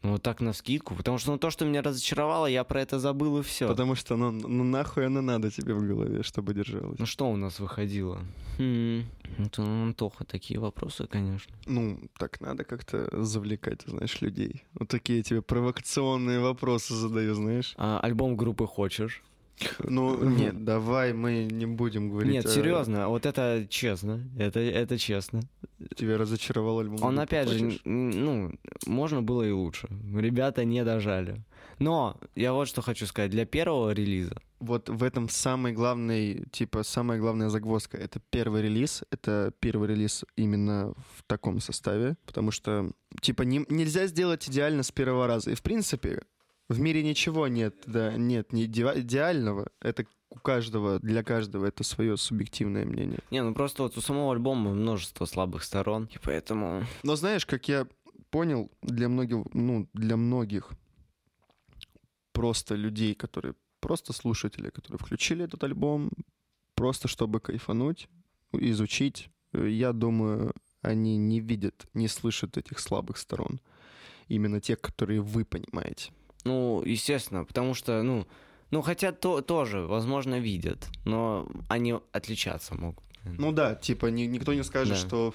Ну, 0.01 0.11
вот 0.11 0.23
так 0.23 0.39
на 0.41 0.53
скидку. 0.53 0.95
Потому 0.95 1.17
что 1.17 1.31
ну, 1.31 1.37
то, 1.37 1.49
что 1.49 1.65
меня 1.65 1.81
разочаровало, 1.81 2.45
я 2.45 2.63
про 2.63 2.81
это 2.81 2.99
забыл 2.99 3.39
и 3.39 3.43
все. 3.43 3.67
Потому 3.67 3.95
что, 3.95 4.15
ну, 4.15 4.31
ну 4.31 4.63
нахуй 4.63 5.05
оно 5.05 5.21
надо 5.21 5.51
тебе 5.51 5.73
в 5.73 5.85
голове, 5.85 6.23
чтобы 6.23 6.53
держалось. 6.53 6.99
Ну 6.99 7.05
что 7.05 7.29
у 7.29 7.35
нас 7.35 7.59
выходило? 7.59 8.19
Хм, 8.57 9.03
это 9.39 9.61
ну, 9.61 9.83
Антоха, 9.83 10.25
такие 10.25 10.59
вопросы, 10.59 11.07
конечно. 11.07 11.53
Ну, 11.65 11.99
так 12.17 12.39
надо 12.39 12.63
как-то 12.63 13.09
завлекать, 13.23 13.81
знаешь, 13.85 14.21
людей. 14.21 14.63
Вот 14.73 14.89
такие 14.89 15.21
тебе 15.23 15.41
провокационные 15.41 16.39
вопросы 16.39 16.93
задаю, 16.93 17.33
знаешь. 17.35 17.73
А, 17.77 17.99
альбом 17.99 18.37
группы 18.37 18.65
«Хочешь»? 18.67 19.23
Ну, 19.83 20.23
нет, 20.29 20.63
давай 20.63 21.13
мы 21.13 21.45
не 21.51 21.65
будем 21.65 22.09
говорить. 22.09 22.31
Нет, 22.33 22.45
о- 22.45 22.49
серьезно, 22.49 23.07
вот 23.09 23.25
это 23.25 23.65
честно, 23.69 24.23
это, 24.37 24.59
это 24.59 24.97
честно. 24.97 25.41
Тебя 25.95 26.17
разочаровал 26.17 26.79
альбом. 26.79 27.03
Он 27.03 27.19
опять 27.19 27.49
же, 27.49 27.59
«Хочешь»? 27.65 27.81
н- 27.85 28.09
ну, 28.25 28.51
можно 28.85 29.21
было 29.21 29.43
и 29.43 29.51
лучше. 29.51 29.87
Ребята 30.15 30.65
не 30.65 30.83
дожали. 30.83 31.43
Но 31.79 32.19
я 32.35 32.51
вот 32.53 32.67
что 32.67 32.81
хочу 32.81 33.05
сказать, 33.05 33.31
для 33.31 33.45
первого 33.45 33.91
релиза, 33.91 34.35
Вот 34.59 34.89
в 34.89 35.03
этом 35.03 35.29
самый 35.29 35.71
главный, 35.71 36.43
типа, 36.51 36.83
самая 36.83 37.17
главная 37.17 37.47
загвоздка. 37.49 37.97
Это 37.97 38.19
первый 38.29 38.61
релиз. 38.63 39.03
Это 39.11 39.53
первый 39.61 39.87
релиз 39.87 40.25
именно 40.35 40.93
в 41.17 41.23
таком 41.27 41.61
составе. 41.61 42.17
Потому 42.25 42.51
что, 42.51 42.91
типа, 43.21 43.43
не- 43.43 43.65
нельзя 43.69 44.07
сделать 44.07 44.49
идеально 44.49 44.83
с 44.83 44.91
первого 44.91 45.27
раза. 45.27 45.51
И, 45.51 45.55
в 45.55 45.61
принципе, 45.61 46.23
в 46.69 46.79
мире 46.79 47.03
ничего 47.03 47.47
нет, 47.47 47.83
да, 47.87 48.13
нет 48.15 48.53
не 48.53 48.65
иде- 48.67 49.01
идеального. 49.01 49.69
Это 49.81 50.05
у 50.29 50.37
каждого, 50.37 50.99
для 50.99 51.23
каждого 51.23 51.65
это 51.65 51.83
свое 51.83 52.15
субъективное 52.15 52.85
мнение. 52.85 53.19
не, 53.31 53.41
ну 53.41 53.53
просто 53.53 53.83
вот 53.83 53.97
у 53.97 54.01
самого 54.01 54.33
альбома 54.33 54.71
множество 54.71 55.25
слабых 55.25 55.63
сторон, 55.63 56.07
и 56.13 56.19
поэтому... 56.19 56.83
Но 57.03 57.15
знаешь, 57.15 57.45
как 57.45 57.67
я 57.67 57.87
понял, 58.29 58.71
для 58.83 59.09
многих, 59.09 59.45
ну, 59.53 59.89
для 59.93 60.15
многих 60.15 60.69
просто 62.31 62.75
людей, 62.75 63.15
которые 63.15 63.55
просто 63.79 64.13
слушатели, 64.13 64.69
которые 64.69 64.99
включили 64.99 65.45
этот 65.45 65.63
альбом, 65.63 66.11
просто 66.75 67.07
чтобы 67.07 67.39
кайфануть, 67.39 68.07
изучить, 68.53 69.29
я 69.53 69.93
думаю, 69.93 70.53
они 70.81 71.17
не 71.17 71.39
видят, 71.39 71.87
не 71.93 72.07
слышат 72.07 72.57
этих 72.57 72.79
слабых 72.79 73.17
сторон. 73.17 73.59
Именно 74.27 74.61
тех, 74.61 74.79
которые 74.79 75.21
вы 75.21 75.43
понимаете. 75.43 76.11
Ну, 76.45 76.81
естественно, 76.85 77.43
потому 77.45 77.73
что, 77.73 78.01
ну, 78.03 78.27
ну 78.71 78.81
хотя 78.81 79.11
то, 79.11 79.41
тоже, 79.41 79.81
возможно, 79.81 80.39
видят, 80.39 80.87
но 81.05 81.47
они 81.67 81.95
отличаться 82.11 82.75
могут. 82.75 83.03
Ну 83.25 83.51
да, 83.51 83.75
типа 83.75 84.07
ни- 84.07 84.23
никто 84.27 84.53
не 84.53 84.63
скажет, 84.63 84.93
Да. 85.01 85.07
что 85.07 85.33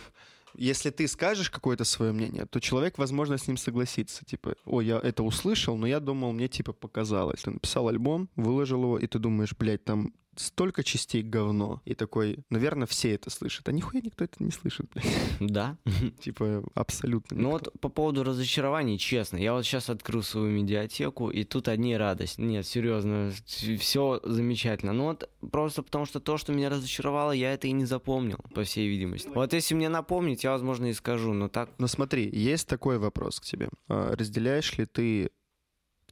если 0.56 0.90
ты 0.90 1.06
скажешь 1.08 1.50
какое-то 1.50 1.84
свое 1.84 2.12
мнение, 2.12 2.46
то 2.46 2.60
человек, 2.60 2.96
возможно, 2.98 3.36
с 3.36 3.46
ним 3.48 3.56
согласится. 3.56 4.24
Типа, 4.24 4.54
ой, 4.64 4.86
я 4.86 4.98
это 4.98 5.22
услышал, 5.22 5.76
но 5.76 5.86
я 5.86 6.00
думал, 6.00 6.32
мне 6.32 6.48
типа 6.48 6.72
показалось. 6.72 7.42
Ты 7.42 7.50
написал 7.50 7.88
альбом, 7.88 8.28
выложил 8.36 8.82
его, 8.82 8.98
и 8.98 9.06
ты 9.06 9.18
думаешь, 9.18 9.54
блядь, 9.58 9.84
там 9.84 10.12
столько 10.36 10.82
частей 10.82 11.22
говно. 11.22 11.82
И 11.84 11.94
такой, 11.94 12.38
наверное, 12.50 12.86
все 12.86 13.14
это 13.14 13.30
слышат. 13.30 13.68
А 13.68 13.72
нихуя 13.72 14.00
никто 14.02 14.24
это 14.24 14.42
не 14.42 14.50
слышит, 14.50 14.86
блядь. 14.92 15.06
Да. 15.40 15.76
Типа, 16.20 16.64
абсолютно 16.74 17.36
Ну 17.36 17.50
вот 17.50 17.72
по 17.80 17.88
поводу 17.88 18.24
разочарований, 18.24 18.98
честно, 18.98 19.36
я 19.36 19.52
вот 19.52 19.64
сейчас 19.64 19.90
открыл 19.90 20.22
свою 20.22 20.50
медиатеку, 20.50 21.30
и 21.30 21.44
тут 21.44 21.68
одни 21.68 21.96
радость. 21.96 22.38
Нет, 22.38 22.66
серьезно, 22.66 23.32
все 23.78 24.20
замечательно. 24.24 24.92
Ну 24.92 25.04
вот 25.04 25.28
просто 25.50 25.82
потому 25.82 26.06
что 26.06 26.20
то, 26.20 26.36
что 26.38 26.52
меня 26.52 26.70
разочаровало, 26.70 27.32
я 27.32 27.52
это 27.52 27.66
и 27.66 27.72
не 27.72 27.84
запомнил, 27.84 28.38
по 28.54 28.64
всей 28.64 28.88
видимости. 28.88 29.30
Вот 29.34 29.52
если 29.52 29.74
мне 29.74 29.88
напомнить, 29.88 30.44
я, 30.44 30.52
возможно, 30.52 30.86
и 30.86 30.92
скажу, 30.92 31.32
но 31.32 31.48
так... 31.48 31.70
Но 31.78 31.86
смотри, 31.86 32.28
есть 32.30 32.68
такой 32.68 32.98
вопрос 32.98 33.40
к 33.40 33.44
тебе. 33.44 33.68
А, 33.88 34.14
Разделяешь 34.14 34.76
ли 34.78 34.86
ты 34.86 35.30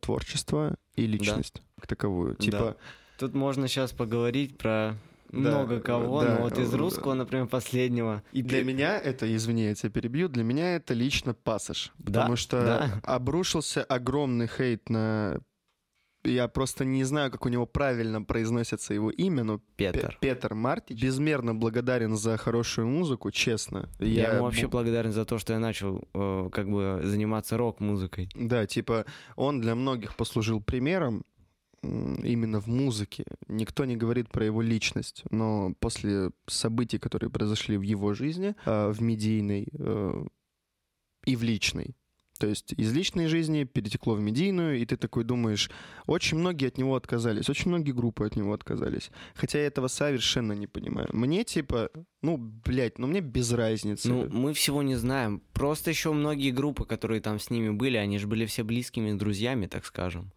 творчество 0.00 0.76
и 0.94 1.06
личность 1.06 1.62
как 1.76 1.86
таковую? 1.86 2.34
Типа, 2.36 2.58
Да. 2.58 2.76
Тут 3.22 3.34
можно 3.34 3.68
сейчас 3.68 3.92
поговорить 3.92 4.58
про 4.58 4.96
Да, 5.30 5.38
много 5.38 5.78
кого, 5.78 6.22
да, 6.24 6.34
но 6.38 6.42
вот 6.42 6.58
из 6.58 6.74
русского, 6.74 7.14
например, 7.14 7.46
последнего. 7.46 8.24
И 8.32 8.42
для 8.42 8.64
меня 8.64 8.98
это, 8.98 9.32
извини, 9.32 9.66
я 9.66 9.76
тебя 9.76 9.90
перебью, 9.90 10.28
для 10.28 10.42
меня 10.42 10.74
это 10.74 10.92
лично 10.92 11.32
пассаж. 11.32 11.92
Да, 11.98 12.22
Потому 12.22 12.34
что 12.34 12.60
да. 12.64 13.00
обрушился 13.04 13.84
огромный 13.84 14.48
хейт 14.48 14.88
на... 14.90 15.38
Я 16.24 16.48
просто 16.48 16.84
не 16.84 17.04
знаю, 17.04 17.30
как 17.30 17.46
у 17.46 17.48
него 17.48 17.64
правильно 17.64 18.22
произносится 18.22 18.92
его 18.92 19.10
имя, 19.10 19.44
но 19.44 19.58
Пе- 19.76 19.92
Петр. 19.92 20.18
Петр 20.20 20.54
Мартич. 20.54 21.00
Безмерно 21.00 21.54
благодарен 21.54 22.16
за 22.16 22.36
хорошую 22.36 22.88
музыку, 22.88 23.30
честно. 23.30 23.88
Я, 24.00 24.34
ему 24.34 24.44
вообще 24.44 24.66
благодарен 24.66 25.12
за 25.12 25.24
то, 25.24 25.38
что 25.38 25.52
я 25.52 25.60
начал 25.60 26.02
э, 26.12 26.48
как 26.52 26.68
бы 26.68 27.00
заниматься 27.04 27.56
рок-музыкой. 27.56 28.28
Да, 28.34 28.66
типа, 28.66 29.04
он 29.36 29.60
для 29.60 29.76
многих 29.76 30.16
послужил 30.16 30.60
примером 30.60 31.24
именно 31.82 32.60
в 32.60 32.68
музыке. 32.68 33.24
Никто 33.48 33.84
не 33.84 33.96
говорит 33.96 34.30
про 34.30 34.44
его 34.44 34.62
личность, 34.62 35.24
но 35.30 35.74
после 35.80 36.30
событий, 36.46 36.98
которые 36.98 37.30
произошли 37.30 37.76
в 37.76 37.82
его 37.82 38.14
жизни, 38.14 38.54
э, 38.64 38.90
в 38.90 39.02
медийной 39.02 39.68
э, 39.72 40.24
и 41.24 41.36
в 41.36 41.42
личной, 41.42 41.96
то 42.42 42.48
есть 42.48 42.72
из 42.76 42.92
личной 42.92 43.28
жизни 43.28 43.62
перетекло 43.62 44.14
в 44.14 44.20
медийную, 44.20 44.80
и 44.80 44.84
ты 44.84 44.96
такой 44.96 45.22
думаешь, 45.22 45.70
очень 46.06 46.38
многие 46.38 46.66
от 46.66 46.76
него 46.76 46.96
отказались, 46.96 47.48
очень 47.48 47.68
многие 47.68 47.92
группы 47.92 48.26
от 48.26 48.34
него 48.34 48.52
отказались. 48.52 49.12
Хотя 49.36 49.60
я 49.60 49.66
этого 49.68 49.86
совершенно 49.86 50.52
не 50.52 50.66
понимаю. 50.66 51.08
Мне 51.12 51.44
типа, 51.44 51.90
ну, 52.20 52.36
блядь, 52.38 52.98
ну 52.98 53.06
мне 53.06 53.20
без 53.20 53.52
разницы. 53.52 54.08
Ну, 54.08 54.28
мы 54.28 54.54
всего 54.54 54.82
не 54.82 54.96
знаем. 54.96 55.40
Просто 55.52 55.90
еще 55.90 56.12
многие 56.12 56.50
группы, 56.50 56.84
которые 56.84 57.20
там 57.20 57.38
с 57.38 57.48
ними 57.48 57.70
были, 57.70 57.96
они 57.96 58.18
же 58.18 58.26
были 58.26 58.44
все 58.46 58.64
близкими 58.64 59.12
друзьями, 59.12 59.68
так 59.68 59.84
скажем. 59.86 60.32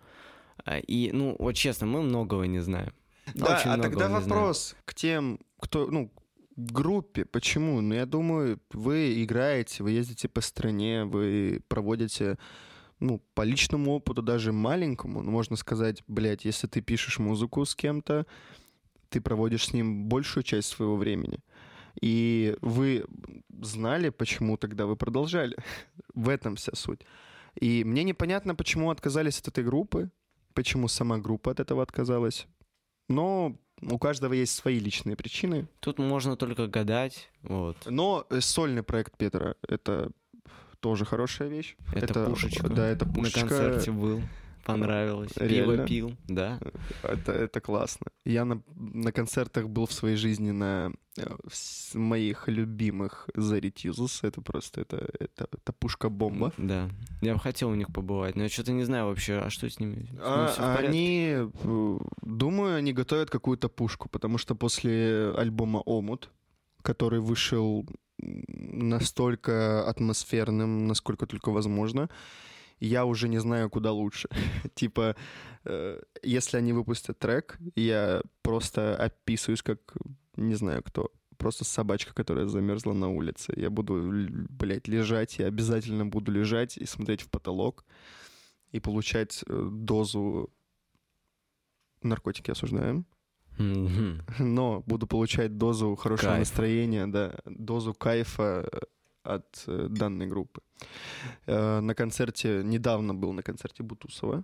А, 0.63 0.79
И, 0.79 1.11
ну, 1.11 1.35
вот 1.39 1.53
честно, 1.53 1.87
мы 1.87 2.01
многого 2.01 2.43
не 2.47 2.59
знаем. 2.59 2.93
Да, 3.33 3.57
Очень 3.57 3.71
а 3.71 3.77
тогда 3.77 4.07
не 4.07 4.21
знаем. 4.21 4.29
вопрос 4.29 4.75
к 4.85 4.93
тем, 4.93 5.39
кто, 5.59 5.87
ну, 5.87 6.11
группе. 6.55 7.25
Почему? 7.25 7.81
Ну, 7.81 7.93
я 7.95 8.05
думаю, 8.05 8.59
вы 8.71 9.23
играете, 9.23 9.83
вы 9.83 9.91
ездите 9.91 10.27
по 10.27 10.41
стране, 10.41 11.05
вы 11.05 11.61
проводите, 11.67 12.37
ну, 12.99 13.21
по 13.33 13.41
личному 13.41 13.93
опыту, 13.93 14.21
даже 14.21 14.51
маленькому, 14.51 15.21
ну, 15.21 15.31
можно 15.31 15.55
сказать, 15.55 16.03
блядь, 16.07 16.45
если 16.45 16.67
ты 16.67 16.81
пишешь 16.81 17.19
музыку 17.19 17.65
с 17.65 17.75
кем-то, 17.75 18.25
ты 19.09 19.21
проводишь 19.21 19.67
с 19.67 19.73
ним 19.73 20.05
большую 20.05 20.43
часть 20.43 20.69
своего 20.69 20.95
времени. 20.95 21.39
И 22.01 22.57
вы 22.61 23.05
знали, 23.61 24.09
почему 24.09 24.57
тогда 24.57 24.85
вы 24.85 24.95
продолжали. 24.95 25.55
В 26.13 26.29
этом 26.29 26.55
вся 26.55 26.73
суть. 26.75 27.01
И 27.59 27.83
мне 27.85 28.03
непонятно, 28.03 28.55
почему 28.55 28.89
отказались 28.89 29.39
от 29.39 29.47
этой 29.47 29.63
группы, 29.63 30.09
почему 30.55 30.87
сама 30.87 31.19
группа 31.19 31.51
от 31.51 31.59
этого 31.59 31.83
отказалась. 31.83 32.47
Но 33.07 33.55
у 33.81 33.99
каждого 33.99 34.33
есть 34.33 34.55
свои 34.55 34.79
личные 34.79 35.15
причины. 35.15 35.67
Тут 35.79 35.99
можно 35.99 36.35
только 36.35 36.65
гадать. 36.67 37.29
Вот. 37.43 37.77
Но 37.85 38.25
э, 38.31 38.41
сольный 38.41 38.81
проект 38.81 39.15
Петра— 39.17 39.55
это 39.67 40.11
тоже 40.79 41.05
хорошая 41.05 41.49
вещь. 41.49 41.75
Это, 41.93 42.25
пушечка. 42.25 42.69
Да, 42.69 42.87
это 42.87 43.05
На 43.05 43.13
пушечка. 43.13 43.39
концерте 43.41 43.91
был. 43.91 44.21
Понравилось. 44.65 45.31
Реально? 45.37 45.85
Пиво 45.85 45.87
пил, 45.87 46.17
да. 46.27 46.59
Это, 47.03 47.31
это 47.31 47.61
классно. 47.61 48.07
Я 48.25 48.45
на, 48.45 48.61
на 48.75 49.11
концертах 49.11 49.69
был 49.69 49.85
в 49.85 49.93
своей 49.93 50.15
жизни 50.15 50.51
на 50.51 50.91
э, 51.17 51.23
моих 51.93 52.47
любимых 52.47 53.29
Заритизус. 53.35 54.23
Это 54.23 54.41
просто, 54.41 54.81
это, 54.81 55.07
это, 55.19 55.47
это 55.51 55.73
пушка-бомба. 55.73 56.51
Да. 56.57 56.89
Я 57.21 57.33
бы 57.33 57.39
хотел 57.39 57.69
у 57.69 57.75
них 57.75 57.93
побывать, 57.93 58.35
но 58.35 58.43
я 58.43 58.49
что-то 58.49 58.71
не 58.71 58.83
знаю 58.83 59.05
вообще, 59.05 59.35
а 59.35 59.49
что 59.49 59.69
с 59.69 59.79
ними? 59.79 59.95
С 59.95 60.09
ними 60.09 60.19
А, 60.21 60.77
они, 60.79 61.33
э, 61.35 61.99
думаю, 62.21 62.77
они 62.77 62.91
готовят 62.91 63.29
какую-то 63.29 63.69
пушку, 63.69 64.09
потому 64.09 64.39
что 64.39 64.55
после 64.55 65.31
альбома 65.37 65.77
«Омут», 65.85 66.31
который 66.81 67.19
вышел 67.19 67.85
настолько 68.17 69.87
атмосферным, 69.87 70.87
насколько 70.87 71.25
только 71.27 71.51
возможно, 71.51 72.09
я 72.79 73.05
уже 73.05 73.27
не 73.27 73.39
знаю, 73.39 73.69
куда 73.69 73.91
лучше. 73.91 74.29
типа, 74.75 75.15
э, 75.63 76.01
если 76.23 76.57
они 76.57 76.73
выпустят 76.73 77.19
трек, 77.19 77.57
я 77.75 78.21
просто 78.41 78.95
описываюсь 78.95 79.61
как 79.61 79.79
не 80.35 80.55
знаю 80.55 80.83
кто. 80.83 81.11
Просто 81.37 81.65
собачка, 81.65 82.13
которая 82.13 82.47
замерзла 82.47 82.93
на 82.93 83.09
улице. 83.09 83.53
Я 83.55 83.69
буду, 83.69 84.01
блядь, 84.49 84.87
лежать, 84.87 85.37
я 85.39 85.47
обязательно 85.47 86.05
буду 86.05 86.31
лежать 86.31 86.77
и 86.77 86.85
смотреть 86.85 87.21
в 87.21 87.29
потолок 87.29 87.85
и 88.71 88.79
получать 88.79 89.43
э, 89.47 89.69
дозу 89.71 90.49
наркотики 92.01 92.51
осуждаем, 92.51 93.05
но 93.57 94.83
буду 94.85 95.07
получать 95.07 95.57
дозу 95.57 95.95
хорошего 95.95 96.31
Кайфа. 96.31 96.39
настроения, 96.39 97.07
да, 97.07 97.35
дозу 97.45 97.93
кайфа 97.93 98.67
э, 98.71 98.79
от 99.23 99.63
э, 99.67 99.87
данной 99.89 100.27
группы. 100.27 100.61
Э, 101.45 101.79
на 101.79 101.95
концерте, 101.95 102.61
недавно 102.63 103.13
был 103.13 103.33
на 103.33 103.43
концерте 103.43 103.83
Бутусова. 103.83 104.43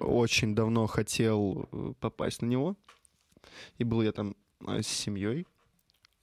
Очень 0.00 0.54
давно 0.54 0.86
хотел 0.86 1.68
э, 1.72 1.92
попасть 2.00 2.42
на 2.42 2.46
него. 2.46 2.76
И 3.78 3.84
был 3.84 4.02
я 4.02 4.12
там 4.12 4.36
э, 4.66 4.82
с 4.82 4.86
семьей. 4.86 5.46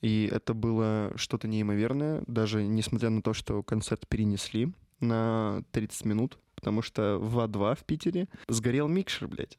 И 0.02 0.30
это 0.32 0.54
было 0.54 1.14
что-то 1.16 1.48
неимоверное, 1.48 2.24
даже 2.28 2.62
несмотря 2.64 3.10
на 3.10 3.22
то, 3.22 3.34
что 3.34 3.64
концерт 3.64 4.06
перенесли 4.08 4.74
на 5.00 5.64
30 5.72 6.06
минут, 6.06 6.40
потому 6.56 6.82
что 6.82 7.18
в 7.20 7.40
А2 7.40 7.76
в 7.76 7.86
Питере 7.86 8.28
сгорел 8.50 8.90
микшер, 8.90 9.30
блядь. 9.30 9.58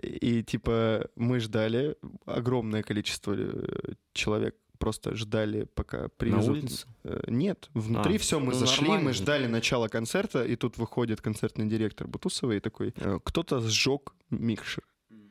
И, 0.00 0.42
типа, 0.42 1.08
мы 1.16 1.40
ждали, 1.40 1.96
огромное 2.24 2.82
количество 2.82 3.34
э, 3.36 3.94
человек 4.12 4.56
просто 4.78 5.14
ждали, 5.14 5.66
пока 5.74 6.08
привезут. 6.16 6.50
улице? 6.50 6.86
Э, 7.04 7.22
Нет, 7.28 7.70
внутри 7.74 8.16
А, 8.16 8.18
все, 8.18 8.38
мы 8.40 8.52
ну, 8.52 8.58
зашли, 8.58 8.88
нормально. 8.88 9.08
мы 9.08 9.12
ждали 9.12 9.46
начала 9.46 9.88
концерта, 9.88 10.44
и 10.44 10.56
тут 10.56 10.78
выходит 10.78 11.20
концертный 11.20 11.66
директор 11.66 12.06
Бутусова 12.06 12.52
и 12.52 12.60
такой, 12.60 12.94
э, 12.96 13.18
кто-то 13.24 13.60
сжег 13.60 14.14
микшер. 14.30 14.84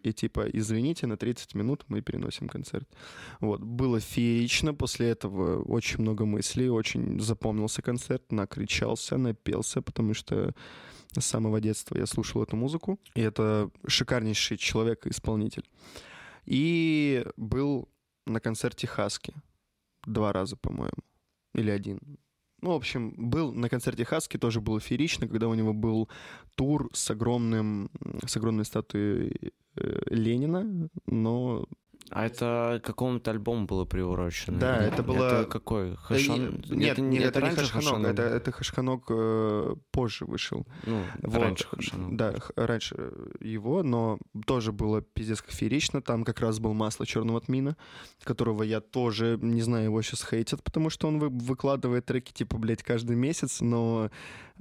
И 0.03 0.11
типа, 0.11 0.47
извините, 0.51 1.07
на 1.07 1.15
30 1.15 1.55
минут 1.55 1.85
мы 1.87 2.01
переносим 2.01 2.49
концерт. 2.49 2.87
Вот, 3.39 3.61
было 3.61 4.01
феерично, 4.01 4.73
после 4.73 5.07
этого 5.07 5.63
очень 5.63 6.01
много 6.01 6.25
мыслей, 6.25 6.69
очень 6.69 7.21
запомнился 7.21 7.81
концерт, 7.81 8.31
накричался, 8.31 9.17
напелся, 9.17 9.81
потому 9.81 10.13
что 10.13 10.53
с 11.17 11.25
самого 11.25 11.61
детства 11.61 11.97
я 11.97 12.05
слушал 12.05 12.43
эту 12.43 12.57
музыку, 12.57 12.99
и 13.15 13.21
это 13.21 13.69
шикарнейший 13.87 14.57
человек 14.57 15.05
и 15.05 15.09
исполнитель. 15.09 15.63
И 16.45 17.25
был 17.37 17.87
на 18.25 18.39
концерте 18.39 18.87
Хаски 18.87 19.33
два 20.05 20.33
раза, 20.33 20.55
по-моему, 20.57 21.03
или 21.53 21.69
один. 21.71 21.99
Ну, 22.61 22.71
в 22.71 22.75
общем, 22.75 23.13
был 23.17 23.51
на 23.53 23.69
концерте 23.69 24.05
Хаски, 24.05 24.37
тоже 24.37 24.61
было 24.61 24.79
феерично, 24.79 25.27
когда 25.27 25.47
у 25.47 25.53
него 25.53 25.73
был 25.73 26.09
тур 26.55 26.89
с 26.93 27.11
огромным, 27.11 27.89
с 28.25 28.37
огромной 28.37 28.63
статуей 28.65 29.53
э, 29.75 30.01
Ленина, 30.09 30.89
но 31.05 31.65
А 32.09 32.25
это 32.25 32.79
к 32.83 32.85
какому-то 32.85 33.31
альбому 33.31 33.65
было 33.65 33.85
приурочено? 33.85 34.59
Да, 34.59 34.77
это 34.83 35.01
было- 35.03 35.41
Это 35.41 35.45
какой? 35.49 35.95
Хашан? 35.95 36.61
Э, 36.69 36.75
Нет, 36.75 36.91
это, 36.93 37.01
нет, 37.01 37.23
это, 37.29 37.39
не 37.39 37.45
раньше 37.47 37.61
Хашханок, 37.61 37.83
Хашанок 37.85 38.11
это, 38.11 38.21
это 38.23 38.51
Хашханок 38.51 39.03
э, 39.09 39.75
позже 39.91 40.25
вышел. 40.25 40.67
Ну, 40.85 41.01
Вот, 41.23 41.41
раньше 41.41 41.67
Хашанок. 41.67 42.15
Да, 42.15 42.35
раньше 42.55 42.95
его, 43.39 43.81
но 43.83 44.19
тоже 44.45 44.71
было 44.71 45.01
пиздец 45.01 45.41
как 45.41 45.51
феерично. 45.51 46.01
Там 46.01 46.23
как 46.23 46.39
раз 46.39 46.59
был 46.59 46.73
масло 46.73 47.05
черного 47.05 47.41
тмина, 47.41 47.75
которого 48.23 48.63
я 48.63 48.79
тоже, 48.81 49.39
не 49.41 49.61
знаю, 49.61 49.85
его 49.85 50.01
сейчас 50.01 50.23
хейтят, 50.29 50.63
потому 50.63 50.89
что 50.91 51.07
он 51.07 51.19
вы- 51.19 51.29
выкладывает 51.29 52.05
треки, 52.05 52.31
типа, 52.31 52.57
блядь, 52.57 52.83
каждый 52.83 53.15
месяц, 53.15 53.61
но 53.61 54.11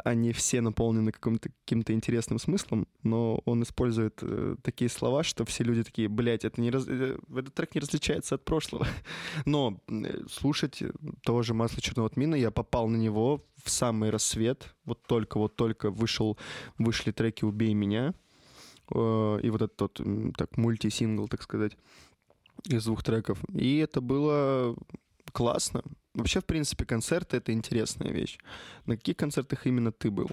они 0.04 0.32
все 0.32 0.62
наполнены 0.62 1.12
каким-то 1.12 1.50
каким-то 1.66 1.92
интересным 1.92 2.38
смыслом, 2.38 2.86
но 3.02 3.42
он 3.44 3.62
использует 3.62 4.18
э, 4.22 4.56
такие 4.62 4.88
слова, 4.88 5.22
что 5.22 5.44
все 5.44 5.64
люди 5.64 5.82
такие, 5.84 6.08
блядь, 6.08 6.44
это 6.46 6.60
не 6.60 6.70
раз... 6.70 6.86
э, 7.32 7.40
этот 7.40 7.54
трек 7.54 7.74
не 7.74 7.80
различается 7.80 8.34
от 8.34 8.44
прошлого. 8.44 8.86
Но 9.46 9.80
э, 9.88 10.24
слушать 10.30 10.82
того 11.22 11.42
же 11.42 11.54
масла 11.54 11.80
черного 11.80 12.10
тмина, 12.10 12.34
я 12.34 12.50
попал 12.50 12.88
на 12.88 12.96
него 12.96 13.44
в 13.62 13.70
самый 13.70 14.10
рассвет, 14.10 14.74
вот 14.84 15.02
только, 15.06 15.38
вот 15.38 15.56
только 15.56 15.90
вышел, 15.90 16.38
вышли 16.78 17.12
треки 17.12 17.44
«Убей 17.44 17.74
меня», 17.74 18.14
э, 18.94 19.40
и 19.42 19.50
вот 19.50 19.62
этот 19.62 19.76
тот, 19.76 20.00
так, 20.36 20.56
мультисингл, 20.56 21.28
так 21.28 21.42
сказать, 21.42 21.76
из 22.68 22.84
двух 22.84 23.02
треков. 23.02 23.38
И 23.52 23.78
это 23.78 24.00
было 24.00 24.76
классно. 25.32 25.82
Вообще, 26.14 26.40
в 26.40 26.44
принципе, 26.44 26.84
концерты— 26.84 27.36
это 27.38 27.52
интересная 27.52 28.10
вещь. 28.12 28.38
На 28.86 28.96
каких 28.96 29.16
концертах 29.16 29.66
именно 29.66 29.92
ты 29.92 30.10
был? 30.10 30.28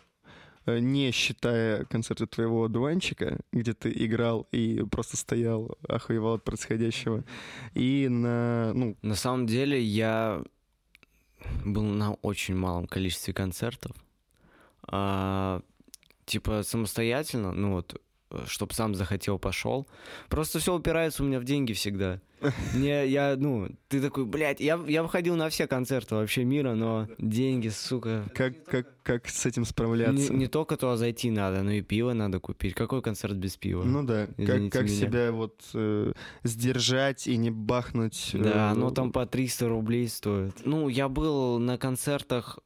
Э, 0.70 0.80
Не 0.80 1.12
считая 1.12 1.86
концерта 1.86 2.28
твоего 2.28 2.66
одуванчика, 2.66 3.40
где 3.52 3.74
ты 3.74 3.92
играл 3.92 4.48
и 4.52 4.84
просто 4.84 5.18
стоял, 5.18 5.78
охуевал 5.88 6.36
от 6.36 6.44
происходящего. 6.44 7.24
И 7.74 8.08
на, 8.10 8.74
ну, 8.74 8.96
На 9.02 9.16
самом 9.16 9.48
деле 9.48 9.82
я 9.82 10.44
был 11.66 11.84
на 11.84 12.14
очень 12.16 12.56
малом 12.56 12.88
количестве 12.88 13.34
концертов. 13.34 13.96
А, 14.84 15.62
типа 16.26 16.64
самостоятельно, 16.64 17.52
ну 17.52 17.74
вот, 17.74 18.02
чтобы 18.46 18.74
сам 18.74 18.96
захотел, 18.96 19.40
пошел. 19.40 19.88
Просто 20.30 20.60
все 20.60 20.76
упирается 20.76 21.24
у 21.24 21.26
меня 21.26 21.40
в 21.40 21.44
деньги 21.44 21.74
всегда. 21.74 22.20
Мне, 22.74 23.06
я, 23.08 23.36
ну, 23.38 23.68
ты 23.90 24.00
такой, 24.02 24.26
блядь, 24.26 24.62
я, 24.62 24.80
я 24.88 25.04
выходил 25.04 25.36
на 25.36 25.50
все 25.50 25.68
концерты 25.68 26.16
вообще 26.16 26.46
мира, 26.46 26.74
но 26.74 27.08
деньги, 27.18 27.68
сука. 27.68 28.30
как, 28.34 28.64
как, 28.64 28.88
как 29.04 29.28
с 29.28 29.46
этим 29.46 29.64
Не, 29.64 29.68
справляться? 29.68 30.34
не 30.34 30.48
только 30.48 30.78
туда 30.78 30.96
зайти 30.96 31.32
надо, 31.32 31.64
но 31.64 31.72
и 31.72 31.82
пиво 31.82 32.14
надо 32.14 32.40
купить. 32.40 32.76
Какой 32.76 33.02
концерт 33.02 33.34
без 33.36 33.58
пива? 33.58 33.84
Ну 33.84 34.04
да, 34.04 34.28
как, 34.28 34.40
Извините 34.40 34.78
как 34.78 34.88
меня. 34.88 34.96
себя 34.96 35.32
вот 35.34 35.62
э, 35.74 36.14
сдержать 36.44 37.28
и 37.28 37.36
не 37.36 37.52
бахнуть. 37.52 38.32
Да, 38.34 38.70
э, 38.70 38.72
оно 38.72 38.92
там 38.92 39.12
по 39.12 39.26
300 39.26 39.68
рублей 39.68 40.08
стоит. 40.08 40.56
Ну, 40.66 40.88
я 40.88 41.10
был 41.10 41.60
на 41.60 41.78
концертах, 41.78 42.60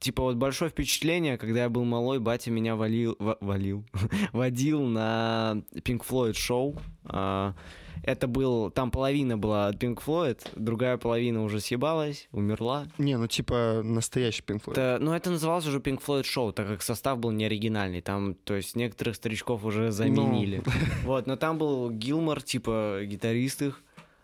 типа 0.00 0.22
вот 0.24 0.36
большое 0.36 0.70
впечатление, 0.70 1.38
когда 1.38 1.60
я 1.60 1.68
был 1.68 1.84
малой, 1.84 2.18
батя 2.18 2.50
меня 2.50 2.74
валил, 2.74 3.14
ва- 3.18 3.38
валил, 3.40 3.84
водил 4.32 4.82
на 4.82 5.62
Pink 5.74 6.02
Floyd 6.08 6.32
шоу. 6.34 6.76
А, 7.04 7.54
Это 8.02 8.26
был, 8.26 8.70
там 8.70 8.90
половина 8.90 9.36
была 9.36 9.66
от 9.68 9.76
Pink 9.76 10.02
Floyd, 10.04 10.40
другая 10.56 10.96
половина 10.96 11.44
уже 11.44 11.60
съебалась, 11.60 12.28
умерла. 12.32 12.86
Не, 12.96 13.18
ну 13.18 13.26
типа 13.26 13.82
настоящий 13.84 14.42
Pink 14.42 14.64
Floyd. 14.64 14.72
Это, 14.72 14.98
ну, 15.00 15.12
это 15.12 15.30
называлось 15.30 15.66
уже 15.66 15.78
Pink 15.80 16.00
Floyd 16.02 16.24
шоу, 16.24 16.52
так 16.52 16.66
как 16.66 16.80
состав 16.82 17.18
был 17.18 17.30
не 17.30 17.44
оригинальный. 17.44 18.00
Там, 18.00 18.34
то 18.34 18.54
есть, 18.54 18.74
некоторых 18.74 19.16
старичков 19.16 19.64
уже 19.66 19.92
заменили. 19.92 20.62
Вот, 21.04 21.26
но 21.26 21.36
там 21.36 21.58
был 21.58 21.90
Гилмор, 21.90 22.40
типа, 22.42 23.00
гитарист 23.04 23.60
их, 23.62 23.82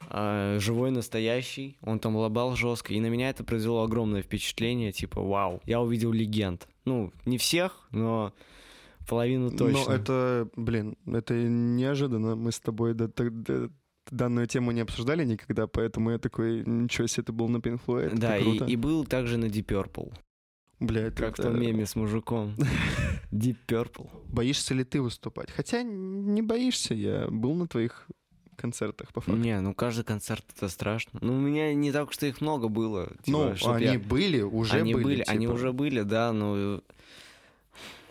а, 0.09 0.59
живой, 0.59 0.91
настоящий. 0.91 1.77
Он 1.83 1.99
там 1.99 2.17
лобал 2.17 2.57
жестко. 2.57 2.93
И 2.95 3.01
на 3.01 3.07
меня 3.09 3.31
это 3.31 3.45
произвело 3.45 3.83
огромное 3.83 4.23
впечатление. 4.23 4.93
Типа, 4.93 5.21
вау, 5.23 5.61
я 5.65 5.81
увидел 5.81 6.13
легенд. 6.13 6.67
Ну, 6.85 7.13
не 7.25 7.37
всех, 7.39 7.89
но 7.91 8.33
половину 9.09 9.51
точно. 9.51 9.81
Ну, 9.87 9.91
это, 9.91 10.49
блин, 10.57 10.97
это 11.07 11.35
неожиданно. 11.35 12.37
Мы 12.37 12.51
с 12.53 12.61
тобой 12.61 12.95
до- 12.95 13.09
до- 13.09 13.71
данную 14.11 14.47
тему 14.47 14.71
не 14.73 14.81
обсуждали 14.83 15.25
никогда, 15.25 15.67
поэтому 15.67 16.11
я 16.13 16.19
такой, 16.19 16.63
ничего 16.65 17.07
себе, 17.09 17.25
ты 17.25 17.33
был 17.33 17.49
на 17.49 17.57
Pink 17.59 17.81
Floyd, 17.87 18.17
Да, 18.17 18.39
и, 18.39 18.59
и 18.59 18.77
был 18.77 19.05
также 19.05 19.37
на 19.37 19.47
Deep 19.47 19.67
Purple. 19.67 20.13
Бля, 20.79 21.07
это- 21.07 21.23
Как 21.23 21.39
в 21.39 21.43
том 21.43 21.59
меме 21.61 21.87
с 21.87 21.97
мужиком. 21.97 22.55
Deep 23.33 23.57
Purple. 23.67 24.09
Боишься 24.29 24.75
ли 24.75 24.85
ты 24.85 25.01
выступать? 25.01 25.51
Хотя 25.51 25.83
не 25.83 26.43
боишься, 26.43 26.95
я 26.95 27.27
был 27.29 27.55
на 27.55 27.67
твоих 27.67 28.07
концертах, 28.57 29.13
по 29.13 29.21
факту. 29.21 29.41
Не, 29.41 29.61
ну 29.61 29.75
каждый 29.75 30.05
концерт 30.05 30.45
это 30.57 30.69
страшно. 30.69 31.19
Ну, 31.23 31.37
у 31.37 31.41
меня 31.41 31.73
не 31.75 31.93
так, 31.93 32.13
что 32.13 32.27
их 32.27 32.41
много 32.41 32.69
было. 32.69 33.09
ну, 33.27 33.45
типа, 33.49 33.57
чтоб 33.57 33.73
они 33.75 33.85
я- 33.87 33.99
были, 33.99 34.41
уже 34.43 34.77
они 34.79 34.95
были. 34.95 35.25
они 35.27 35.47
типа. 35.47 35.53
уже 35.55 35.73
были, 35.73 36.03
да, 36.03 36.33
но 36.33 36.81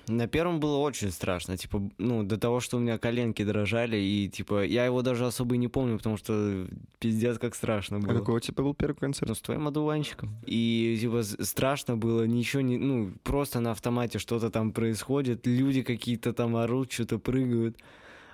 на 0.07 0.27
первом 0.27 0.59
было 0.59 0.77
очень 0.77 1.09
страшно, 1.09 1.57
типа, 1.57 1.81
ну, 1.97 2.23
до 2.23 2.37
того, 2.37 2.59
что 2.59 2.77
у 2.77 2.79
меня 2.79 2.99
коленки 2.99 3.43
дрожали, 3.43 3.97
и, 3.97 4.29
типа, 4.29 4.63
я 4.63 4.85
его 4.85 5.01
даже 5.01 5.25
особо 5.25 5.55
и 5.55 5.57
не 5.57 5.67
помню, 5.67 5.97
потому 5.97 6.17
что 6.17 6.67
пиздец 6.99 7.39
как 7.39 7.55
страшно 7.55 7.97
А 7.97 7.99
было. 8.01 8.19
какой 8.19 8.35
у 8.35 8.39
тебя 8.39 8.63
был 8.63 8.75
первый 8.75 8.97
концерт? 8.97 9.27
Ну, 9.29 9.33
с 9.33 9.41
твоим 9.41 9.67
одуванчиком. 9.67 10.29
И, 10.45 10.95
типа, 11.01 11.23
страшно 11.23 11.97
было, 11.97 12.23
ничего 12.27 12.61
не... 12.61 12.77
Ну, 12.77 13.13
просто 13.23 13.59
на 13.59 13.71
автомате 13.71 14.19
что-то 14.19 14.51
там 14.51 14.73
происходит, 14.73 15.47
люди 15.47 15.81
какие-то 15.81 16.33
там 16.33 16.55
орут, 16.55 16.91
что-то 16.91 17.17
прыгают. 17.17 17.75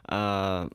А, 0.03 0.67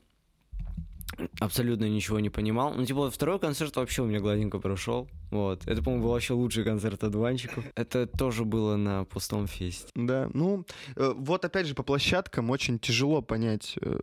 абсолютно 1.40 1.84
ничего 1.88 2.20
не 2.20 2.30
понимал. 2.30 2.74
Ну, 2.74 2.84
типа, 2.84 3.10
второй 3.10 3.38
концерт 3.38 3.76
вообще 3.76 4.02
у 4.02 4.06
меня 4.06 4.20
гладенько 4.20 4.58
прошел. 4.58 5.08
Вот. 5.30 5.66
Это, 5.66 5.82
по-моему, 5.82 6.04
был 6.04 6.12
вообще 6.12 6.34
лучший 6.34 6.64
концерт 6.64 7.02
одуванчиков. 7.04 7.64
Это 7.74 8.06
тоже 8.06 8.44
было 8.44 8.76
на 8.76 9.04
пустом 9.04 9.46
фесте. 9.46 9.88
Да, 9.94 10.28
ну, 10.34 10.64
э, 10.96 11.12
вот 11.16 11.44
опять 11.44 11.66
же 11.66 11.74
по 11.74 11.82
площадкам 11.82 12.50
очень 12.50 12.78
тяжело 12.78 13.22
понять. 13.22 13.78
э, 13.80 13.98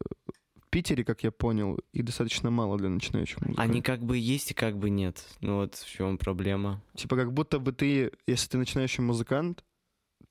В 0.56 0.70
Питере, 0.70 1.04
как 1.04 1.24
я 1.24 1.32
понял, 1.32 1.80
и 1.94 2.02
достаточно 2.02 2.50
мало 2.50 2.78
для 2.78 2.90
начинающих 2.90 3.40
музыкантов. 3.42 3.64
Они 3.64 3.82
как 3.82 4.04
бы 4.04 4.18
есть 4.18 4.52
и 4.52 4.54
как 4.54 4.78
бы 4.78 4.90
нет. 4.90 5.24
Ну, 5.42 5.58
вот 5.58 5.76
в 5.76 5.90
чем 5.92 6.18
проблема. 6.18 6.82
Типа 6.96 7.16
как 7.16 7.32
будто 7.32 7.60
бы 7.60 7.72
ты, 7.74 8.12
если 8.28 8.50
ты 8.50 8.58
начинающий 8.58 9.04
музыкант, 9.04 9.64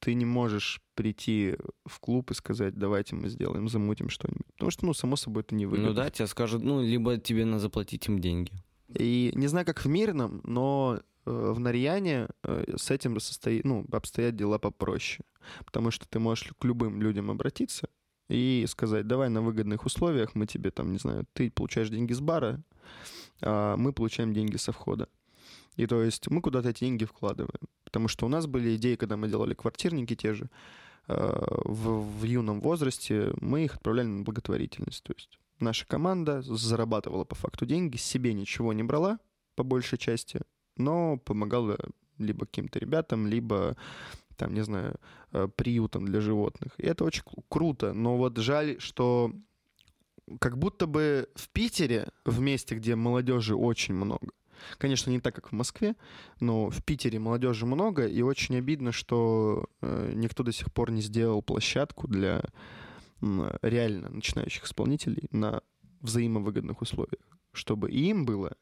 ты 0.01 0.15
не 0.15 0.25
можешь 0.25 0.81
прийти 1.03 1.57
в 1.85 1.99
клуб 1.99 2.31
и 2.31 2.35
сказать, 2.35 2.79
давайте 2.79 3.17
мы 3.17 3.29
сделаем, 3.29 3.69
замутим 3.69 4.09
что-нибудь. 4.09 4.47
Потому 4.53 4.71
что, 4.71 4.87
ну, 4.87 4.95
само 4.95 5.17
собой, 5.17 5.43
это 5.43 5.57
не 5.57 5.67
выгодно. 5.67 5.88
Ну 5.88 5.95
да, 5.95 6.11
тебе 6.11 6.29
скажут, 6.29 6.62
ну, 6.62 6.81
либо 6.81 7.19
тебе 7.19 7.45
надо 7.45 7.59
заплатить 7.59 8.07
им 8.07 8.21
деньги. 8.21 8.53
И 8.95 9.33
не 9.35 9.49
знаю, 9.49 9.67
как 9.67 9.81
в 9.81 9.88
Мирном, 9.88 10.41
но 10.45 11.01
э, 11.27 11.53
в 11.55 11.59
Нарьяне 11.59 12.29
э, 12.45 12.77
с 12.77 12.93
этим 12.93 13.19
состоит, 13.19 13.65
ну, 13.65 13.85
обстоят 13.91 14.37
дела 14.37 14.59
попроще. 14.59 15.25
Потому 15.65 15.91
что 15.91 16.07
ты 16.09 16.21
можешь 16.21 16.53
к 16.57 16.65
любым 16.65 17.03
людям 17.03 17.33
обратиться 17.33 17.88
и 18.29 18.65
сказать, 18.69 19.09
давай 19.09 19.29
на 19.29 19.43
выгодных 19.43 19.85
условиях 19.85 20.37
мы 20.37 20.47
тебе 20.47 20.71
там, 20.71 20.93
не 20.93 20.99
знаю, 20.99 21.27
ты 21.33 21.51
получаешь 21.51 21.88
деньги 21.88 22.12
с 22.12 22.21
бара, 22.21 22.62
а 23.41 23.77
мы 23.77 23.93
получаем 23.93 24.33
деньги 24.33 24.57
со 24.57 24.71
входа. 24.71 25.09
И 25.75 25.87
то 25.87 26.00
есть 26.00 26.31
мы 26.31 26.40
куда-то 26.40 26.69
эти 26.69 26.85
деньги 26.85 27.05
вкладываем. 27.05 27.69
Потому 27.85 28.09
что 28.09 28.27
у 28.27 28.29
нас 28.29 28.46
были 28.46 28.77
идеи, 28.77 28.94
когда 28.94 29.17
мы 29.17 29.29
делали 29.29 29.55
квартирники 29.55 30.17
те 30.17 30.33
же, 30.33 30.48
в, 31.09 32.21
в 32.21 32.25
юном 32.25 32.61
возрасте 32.61 33.33
мы 33.40 33.65
их 33.65 33.75
отправляли 33.75 34.07
на 34.07 34.23
благотворительность. 34.23 35.03
То 35.03 35.13
есть 35.15 35.38
наша 35.59 35.87
команда 35.87 36.42
зарабатывала 36.42 37.25
по 37.25 37.35
факту 37.35 37.67
деньги, 37.67 37.96
себе 37.96 38.33
ничего 38.35 38.73
не 38.73 38.83
брала, 38.83 39.19
по 39.55 39.63
большей 39.65 39.98
части, 39.98 40.40
но 40.77 41.19
помогала 41.19 41.79
либо 42.19 42.46
каким-то 42.46 42.79
ребятам, 42.79 43.27
либо 43.27 43.77
там, 44.37 44.55
не 44.55 44.63
знаю, 44.63 44.96
э, 45.33 45.48
приютом 45.55 46.07
для 46.07 46.21
животных. 46.21 46.73
И 46.79 46.87
это 46.87 47.05
очень 47.05 47.23
кру- 47.23 47.44
круто. 47.48 47.92
Но 47.92 48.17
вот 48.17 48.38
жаль, 48.38 48.81
что 48.81 49.33
как 50.40 50.59
будто 50.59 50.87
бы 50.87 51.29
в 51.35 51.48
Питере, 51.50 52.09
в 52.25 52.40
месте, 52.40 52.75
где 52.75 52.96
молодежи 52.96 53.55
очень 53.55 53.94
много, 53.94 54.29
конечно, 54.79 55.10
не 55.10 55.21
так, 55.21 55.35
как 55.35 55.50
в 55.50 55.52
Москве, 55.52 55.94
но 56.40 56.71
в 56.71 56.83
Питере 56.85 57.19
молодежи 57.19 57.67
много, 57.67 58.06
и 58.06 58.23
очень 58.23 58.56
обидно, 58.56 58.92
что 58.92 59.67
э, 59.81 60.13
никто 60.15 60.42
до 60.42 60.52
сих 60.52 60.73
пор 60.73 60.90
не 60.90 61.02
сделал 61.02 61.42
площадку 61.42 62.08
для 62.08 62.42
реально 63.63 64.08
начинающих 64.08 64.65
исполнителей 64.65 65.29
на 65.31 65.63
взаимовыгодных 66.00 66.83
условиях, 66.83 67.23
чтобы 67.52 67.90
и 67.90 68.10
им 68.10 68.27
было, 68.27 68.56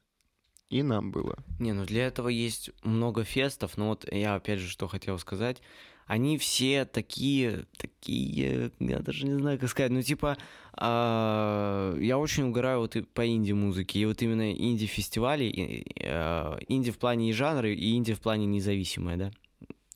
и 0.68 0.82
нам 0.82 1.11
было. 1.11 1.36
Не, 1.59 1.72
ну 1.72 1.84
для 1.84 2.07
этого 2.07 2.28
есть 2.28 2.70
много 2.84 3.24
фестов, 3.24 3.76
но 3.76 3.88
вот 3.88 4.07
я 4.12 4.36
опять 4.36 4.61
же 4.61 4.68
что 4.68 4.86
хотел 4.86 5.18
сказать. 5.18 5.62
Они 6.11 6.38
все 6.38 6.86
такие, 6.86 7.66
такие, 7.76 8.72
я 8.80 8.98
даже 8.98 9.24
не 9.26 9.34
знаю, 9.34 9.61
как 9.61 9.68
сказать, 9.68 9.92
ну 9.92 10.02
типа, 10.02 10.36
а, 10.72 11.96
я 12.00 12.18
очень 12.18 12.48
угораю 12.48 12.80
вот 12.80 12.96
по 13.14 13.24
инди-музыке, 13.28 14.00
и 14.00 14.06
вот 14.06 14.20
именно 14.20 14.52
инди-фестивали, 14.52 15.84
а, 16.02 16.58
инди 16.66 16.90
в 16.90 16.98
плане 16.98 17.30
и 17.30 17.32
жанра, 17.32 17.72
и 17.72 17.94
инди 17.94 18.12
в 18.12 18.20
плане 18.20 18.46
независимое, 18.46 19.16
да, 19.18 19.30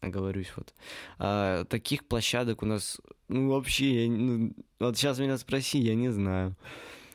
оговорюсь 0.00 0.52
вот. 0.54 0.72
А, 1.18 1.64
таких 1.64 2.06
площадок 2.06 2.62
у 2.62 2.66
нас, 2.66 3.00
ну 3.26 3.48
вообще, 3.50 4.04
я 4.04 4.10
ну, 4.12 4.54
вот 4.78 4.96
сейчас 4.96 5.18
меня 5.18 5.36
спроси, 5.36 5.80
я 5.80 5.96
не 5.96 6.10
знаю. 6.10 6.54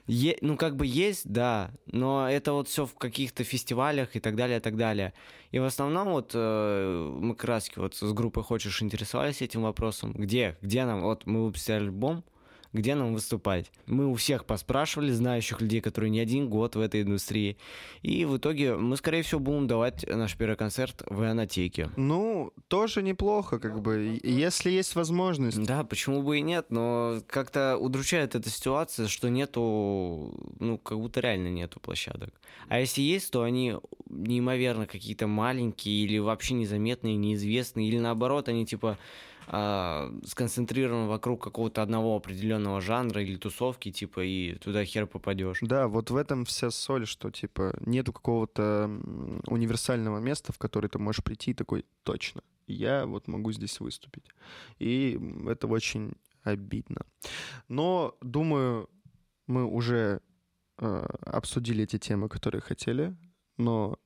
Е- 0.09 0.39
ну, 0.41 0.57
как 0.57 0.75
бы 0.75 0.87
есть, 0.87 1.29
да, 1.29 1.69
но 1.85 2.27
это 2.27 2.53
вот 2.53 2.67
все 2.67 2.87
в 2.87 2.95
каких-то 2.95 3.43
фестивалях 3.43 4.15
и 4.15 4.19
так 4.19 4.35
далее, 4.35 4.57
и 4.57 4.59
так 4.59 4.75
далее. 4.75 5.13
И 5.51 5.59
в 5.59 5.63
основном 5.63 6.09
вот 6.09 6.31
э, 6.33 7.17
мы 7.19 7.35
раз 7.39 7.69
вот 7.75 7.93
с 7.93 8.11
группой 8.13 8.41
«Хочешь» 8.41 8.81
интересовались 8.81 9.43
этим 9.43 9.61
вопросом. 9.61 10.13
Где? 10.13 10.57
Где 10.63 10.85
нам? 10.85 11.01
Вот 11.01 11.27
мы 11.27 11.45
выпустили 11.45 11.75
альбом, 11.75 12.23
где 12.73 12.95
нам 12.95 13.13
выступать? 13.13 13.71
Мы 13.87 14.07
у 14.07 14.13
всех 14.13 14.45
поспрашивали, 14.45 15.11
знающих 15.11 15.61
людей, 15.61 15.81
которые 15.81 16.11
не 16.11 16.19
один 16.19 16.49
год 16.49 16.75
в 16.75 16.79
этой 16.79 17.01
индустрии. 17.01 17.57
И 18.01 18.25
в 18.25 18.37
итоге 18.37 18.75
мы, 18.75 18.95
скорее 18.97 19.23
всего, 19.23 19.39
будем 19.39 19.67
давать 19.67 20.05
наш 20.07 20.35
первый 20.37 20.55
концерт 20.55 21.01
в 21.07 21.23
Ионотеке. 21.23 21.89
Ну, 21.97 22.53
тоже 22.67 23.01
неплохо, 23.01 23.59
как 23.59 23.81
бы, 23.81 24.19
если 24.23 24.69
есть 24.69 24.95
возможность. 24.95 25.61
Да, 25.63 25.83
почему 25.83 26.21
бы 26.21 26.37
и 26.37 26.41
нет, 26.41 26.67
но 26.69 27.21
как-то 27.27 27.77
удручает 27.77 28.35
эта 28.35 28.49
ситуация, 28.49 29.07
что 29.07 29.29
нету, 29.29 30.33
ну, 30.59 30.77
как 30.77 30.99
будто 30.99 31.19
реально 31.21 31.47
нету 31.47 31.79
площадок. 31.79 32.33
А 32.67 32.79
если 32.79 33.01
есть, 33.01 33.31
то 33.31 33.43
они 33.43 33.75
неимоверно 34.09 34.85
какие-то 34.85 35.27
маленькие 35.27 36.03
или 36.03 36.19
вообще 36.19 36.53
незаметные, 36.53 37.15
неизвестные, 37.15 37.87
или 37.87 37.97
наоборот, 37.97 38.47
они 38.47 38.65
типа 38.65 38.97
а, 39.51 40.13
сконцентрированы 40.25 41.07
вокруг 41.07 41.43
какого-то 41.43 41.81
одного 41.81 42.15
определенного 42.15 42.81
жанра 42.81 43.23
или 43.23 43.35
тусовки, 43.35 43.91
типа, 43.91 44.23
и 44.23 44.53
туда 44.59 44.85
хер 44.85 45.07
попадешь. 45.07 45.57
Да, 45.61 45.87
вот 45.87 46.11
в 46.11 46.15
этом 46.15 46.45
вся 46.45 46.69
соль, 46.69 47.07
что, 47.07 47.31
типа, 47.31 47.75
нету 47.81 48.13
какого-то 48.13 48.85
универсального 49.47 50.19
места, 50.19 50.53
в 50.53 50.59
которое 50.59 50.87
ты 50.87 50.99
можешь 50.99 51.23
прийти 51.23 51.51
и 51.51 51.55
такой, 51.55 51.83
точно, 52.03 52.43
я 52.67 53.07
вот 53.07 53.27
могу 53.27 53.51
здесь 53.51 53.79
выступить. 53.79 54.25
И 54.77 55.19
это 55.47 55.65
очень 55.65 56.13
обидно. 56.43 57.01
Но, 57.67 58.15
думаю, 58.21 58.87
мы 59.47 59.65
уже 59.65 60.21
э, 60.77 61.05
обсудили 61.25 61.87
те 61.87 61.97
темы, 61.97 62.29
которые 62.29 62.61
хотели, 62.61 63.17
но 63.57 63.97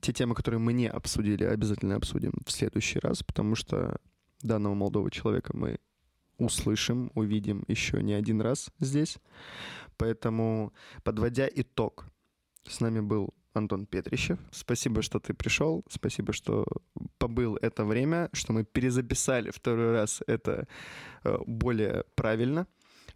те 0.00 0.12
темы, 0.12 0.36
которые 0.36 0.60
мы 0.60 0.72
не 0.72 0.88
обсудили, 0.88 1.42
обязательно 1.42 1.96
обсудим 1.96 2.32
в 2.46 2.52
следующий 2.52 3.00
раз, 3.00 3.24
потому 3.24 3.56
что 3.56 3.98
данного 4.44 4.74
молодого 4.74 5.10
человека 5.10 5.56
мы 5.56 5.78
услышим, 6.38 7.10
увидим 7.14 7.64
еще 7.68 8.02
не 8.02 8.12
один 8.12 8.40
раз 8.40 8.70
здесь. 8.80 9.18
Поэтому, 9.96 10.72
подводя 11.02 11.48
итог, 11.52 12.06
с 12.66 12.80
нами 12.80 13.00
был 13.00 13.34
Антон 13.52 13.86
Петрищев. 13.86 14.38
Спасибо, 14.50 15.02
что 15.02 15.20
ты 15.20 15.32
пришел. 15.32 15.84
Спасибо, 15.88 16.32
что 16.32 16.66
побыл 17.18 17.56
это 17.56 17.84
время, 17.84 18.28
что 18.32 18.52
мы 18.52 18.64
перезаписали 18.64 19.50
второй 19.50 19.92
раз 19.92 20.22
это 20.26 20.66
э, 21.22 21.38
более 21.46 22.04
правильно. 22.16 22.66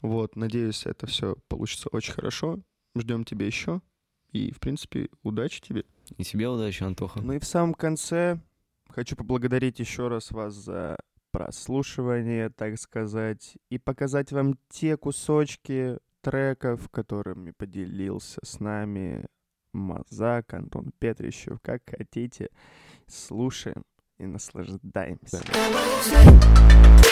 Вот, 0.00 0.36
надеюсь, 0.36 0.86
это 0.86 1.06
все 1.06 1.36
получится 1.48 1.88
очень 1.90 2.12
хорошо. 2.12 2.60
Ждем 2.96 3.24
тебя 3.24 3.46
еще. 3.46 3.82
И, 4.30 4.52
в 4.52 4.60
принципе, 4.60 5.08
удачи 5.22 5.60
тебе. 5.60 5.84
И 6.16 6.24
тебе 6.24 6.48
удачи, 6.48 6.82
Антоха. 6.84 7.20
Ну 7.20 7.32
и 7.32 7.38
в 7.38 7.44
самом 7.44 7.74
конце 7.74 8.40
хочу 8.90 9.16
поблагодарить 9.16 9.80
еще 9.80 10.08
раз 10.08 10.30
вас 10.30 10.54
за 10.54 10.96
прослушивание, 11.30 12.50
так 12.50 12.78
сказать, 12.78 13.56
и 13.70 13.78
показать 13.78 14.32
вам 14.32 14.58
те 14.68 14.96
кусочки 14.96 15.98
треков, 16.20 16.88
которыми 16.90 17.52
поделился 17.52 18.40
с 18.44 18.60
нами 18.60 19.26
Мазак, 19.72 20.54
Антон 20.54 20.92
Петрищев, 20.98 21.58
как 21.62 21.82
хотите. 21.86 22.48
Слушаем 23.06 23.84
и 24.18 24.26
наслаждаемся. 24.26 25.38
Step, 25.38 27.07